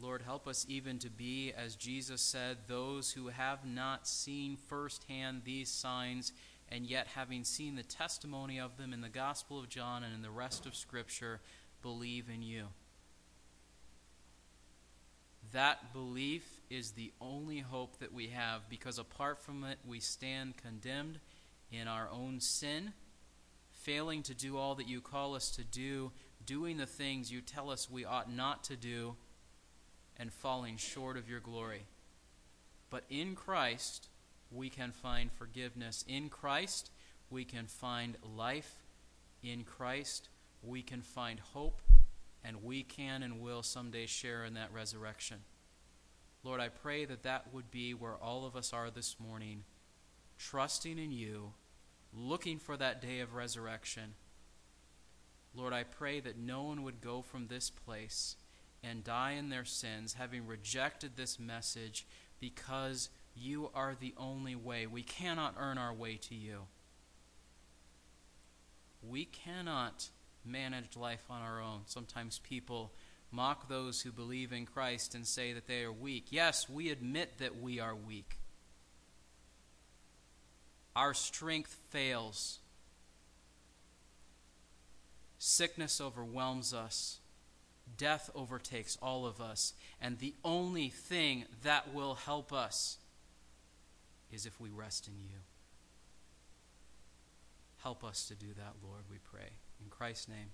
Lord, 0.00 0.22
help 0.22 0.46
us 0.46 0.64
even 0.68 0.98
to 1.00 1.10
be, 1.10 1.52
as 1.56 1.74
Jesus 1.74 2.20
said, 2.20 2.58
those 2.68 3.10
who 3.10 3.28
have 3.28 3.66
not 3.66 4.06
seen 4.06 4.56
firsthand 4.56 5.42
these 5.44 5.68
signs, 5.68 6.32
and 6.68 6.86
yet, 6.86 7.08
having 7.16 7.42
seen 7.42 7.74
the 7.74 7.82
testimony 7.82 8.60
of 8.60 8.76
them 8.76 8.92
in 8.92 9.00
the 9.00 9.08
Gospel 9.08 9.58
of 9.58 9.68
John 9.68 10.04
and 10.04 10.14
in 10.14 10.22
the 10.22 10.30
rest 10.30 10.66
of 10.66 10.76
Scripture, 10.76 11.40
believe 11.82 12.28
in 12.32 12.42
you. 12.42 12.66
That 15.52 15.92
belief 15.92 16.60
is 16.70 16.92
the 16.92 17.12
only 17.20 17.58
hope 17.58 17.98
that 17.98 18.12
we 18.12 18.28
have, 18.28 18.68
because 18.68 18.98
apart 18.98 19.40
from 19.40 19.64
it, 19.64 19.78
we 19.84 19.98
stand 19.98 20.58
condemned 20.58 21.18
in 21.72 21.88
our 21.88 22.08
own 22.12 22.38
sin, 22.38 22.92
failing 23.72 24.22
to 24.24 24.34
do 24.34 24.58
all 24.58 24.76
that 24.76 24.88
you 24.88 25.00
call 25.00 25.34
us 25.34 25.50
to 25.52 25.64
do, 25.64 26.12
doing 26.44 26.76
the 26.76 26.86
things 26.86 27.32
you 27.32 27.40
tell 27.40 27.70
us 27.70 27.90
we 27.90 28.04
ought 28.04 28.30
not 28.30 28.62
to 28.64 28.76
do 28.76 29.16
and 30.18 30.32
falling 30.32 30.76
short 30.76 31.16
of 31.16 31.28
your 31.28 31.40
glory. 31.40 31.82
But 32.90 33.04
in 33.08 33.34
Christ, 33.34 34.08
we 34.50 34.70
can 34.70 34.92
find 34.92 35.30
forgiveness. 35.30 36.04
In 36.08 36.28
Christ, 36.28 36.90
we 37.30 37.44
can 37.44 37.66
find 37.66 38.16
life. 38.36 38.82
In 39.42 39.64
Christ, 39.64 40.28
we 40.62 40.82
can 40.82 41.02
find 41.02 41.38
hope, 41.38 41.82
and 42.42 42.64
we 42.64 42.82
can 42.82 43.22
and 43.22 43.40
will 43.40 43.62
someday 43.62 44.06
share 44.06 44.44
in 44.44 44.54
that 44.54 44.72
resurrection. 44.72 45.38
Lord, 46.42 46.60
I 46.60 46.68
pray 46.68 47.04
that 47.04 47.24
that 47.24 47.52
would 47.52 47.70
be 47.70 47.94
where 47.94 48.16
all 48.16 48.46
of 48.46 48.56
us 48.56 48.72
are 48.72 48.90
this 48.90 49.16
morning, 49.18 49.64
trusting 50.38 50.98
in 50.98 51.12
you, 51.12 51.52
looking 52.12 52.58
for 52.58 52.76
that 52.76 53.02
day 53.02 53.20
of 53.20 53.34
resurrection. 53.34 54.14
Lord, 55.54 55.72
I 55.72 55.82
pray 55.82 56.20
that 56.20 56.38
no 56.38 56.62
one 56.62 56.82
would 56.84 57.00
go 57.00 57.22
from 57.22 57.48
this 57.48 57.70
place 57.70 58.36
and 58.82 59.04
die 59.04 59.32
in 59.32 59.48
their 59.48 59.64
sins, 59.64 60.14
having 60.14 60.46
rejected 60.46 61.16
this 61.16 61.38
message 61.38 62.06
because 62.40 63.08
you 63.34 63.70
are 63.74 63.94
the 63.98 64.14
only 64.16 64.54
way. 64.54 64.86
We 64.86 65.02
cannot 65.02 65.54
earn 65.58 65.78
our 65.78 65.94
way 65.94 66.16
to 66.16 66.34
you. 66.34 66.62
We 69.02 69.24
cannot 69.24 70.10
manage 70.44 70.96
life 70.96 71.24
on 71.30 71.42
our 71.42 71.60
own. 71.60 71.82
Sometimes 71.86 72.38
people 72.40 72.92
mock 73.30 73.68
those 73.68 74.00
who 74.02 74.10
believe 74.10 74.52
in 74.52 74.66
Christ 74.66 75.14
and 75.14 75.26
say 75.26 75.52
that 75.52 75.66
they 75.66 75.82
are 75.82 75.92
weak. 75.92 76.26
Yes, 76.30 76.68
we 76.68 76.90
admit 76.90 77.38
that 77.38 77.60
we 77.60 77.78
are 77.78 77.94
weak. 77.94 78.38
Our 80.96 81.14
strength 81.14 81.76
fails. 81.90 82.58
Sickness 85.38 86.00
overwhelms 86.00 86.74
us 86.74 87.20
death 87.96 88.30
overtakes 88.34 88.98
all 89.02 89.26
of 89.26 89.40
us. 89.40 89.74
And 90.00 90.18
the 90.18 90.34
only 90.44 90.88
thing 90.88 91.44
that 91.62 91.94
will 91.94 92.14
help 92.14 92.52
us 92.52 92.98
is 94.30 94.46
if 94.46 94.60
we 94.60 94.70
rest 94.70 95.08
in 95.08 95.14
you. 95.18 95.38
Help 97.82 98.04
us 98.04 98.26
to 98.28 98.34
do 98.34 98.48
that, 98.56 98.74
Lord, 98.82 99.02
we 99.10 99.18
pray. 99.18 99.50
In 99.80 99.88
Christ's 99.88 100.28
name, 100.28 100.50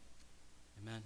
amen. 0.83 1.03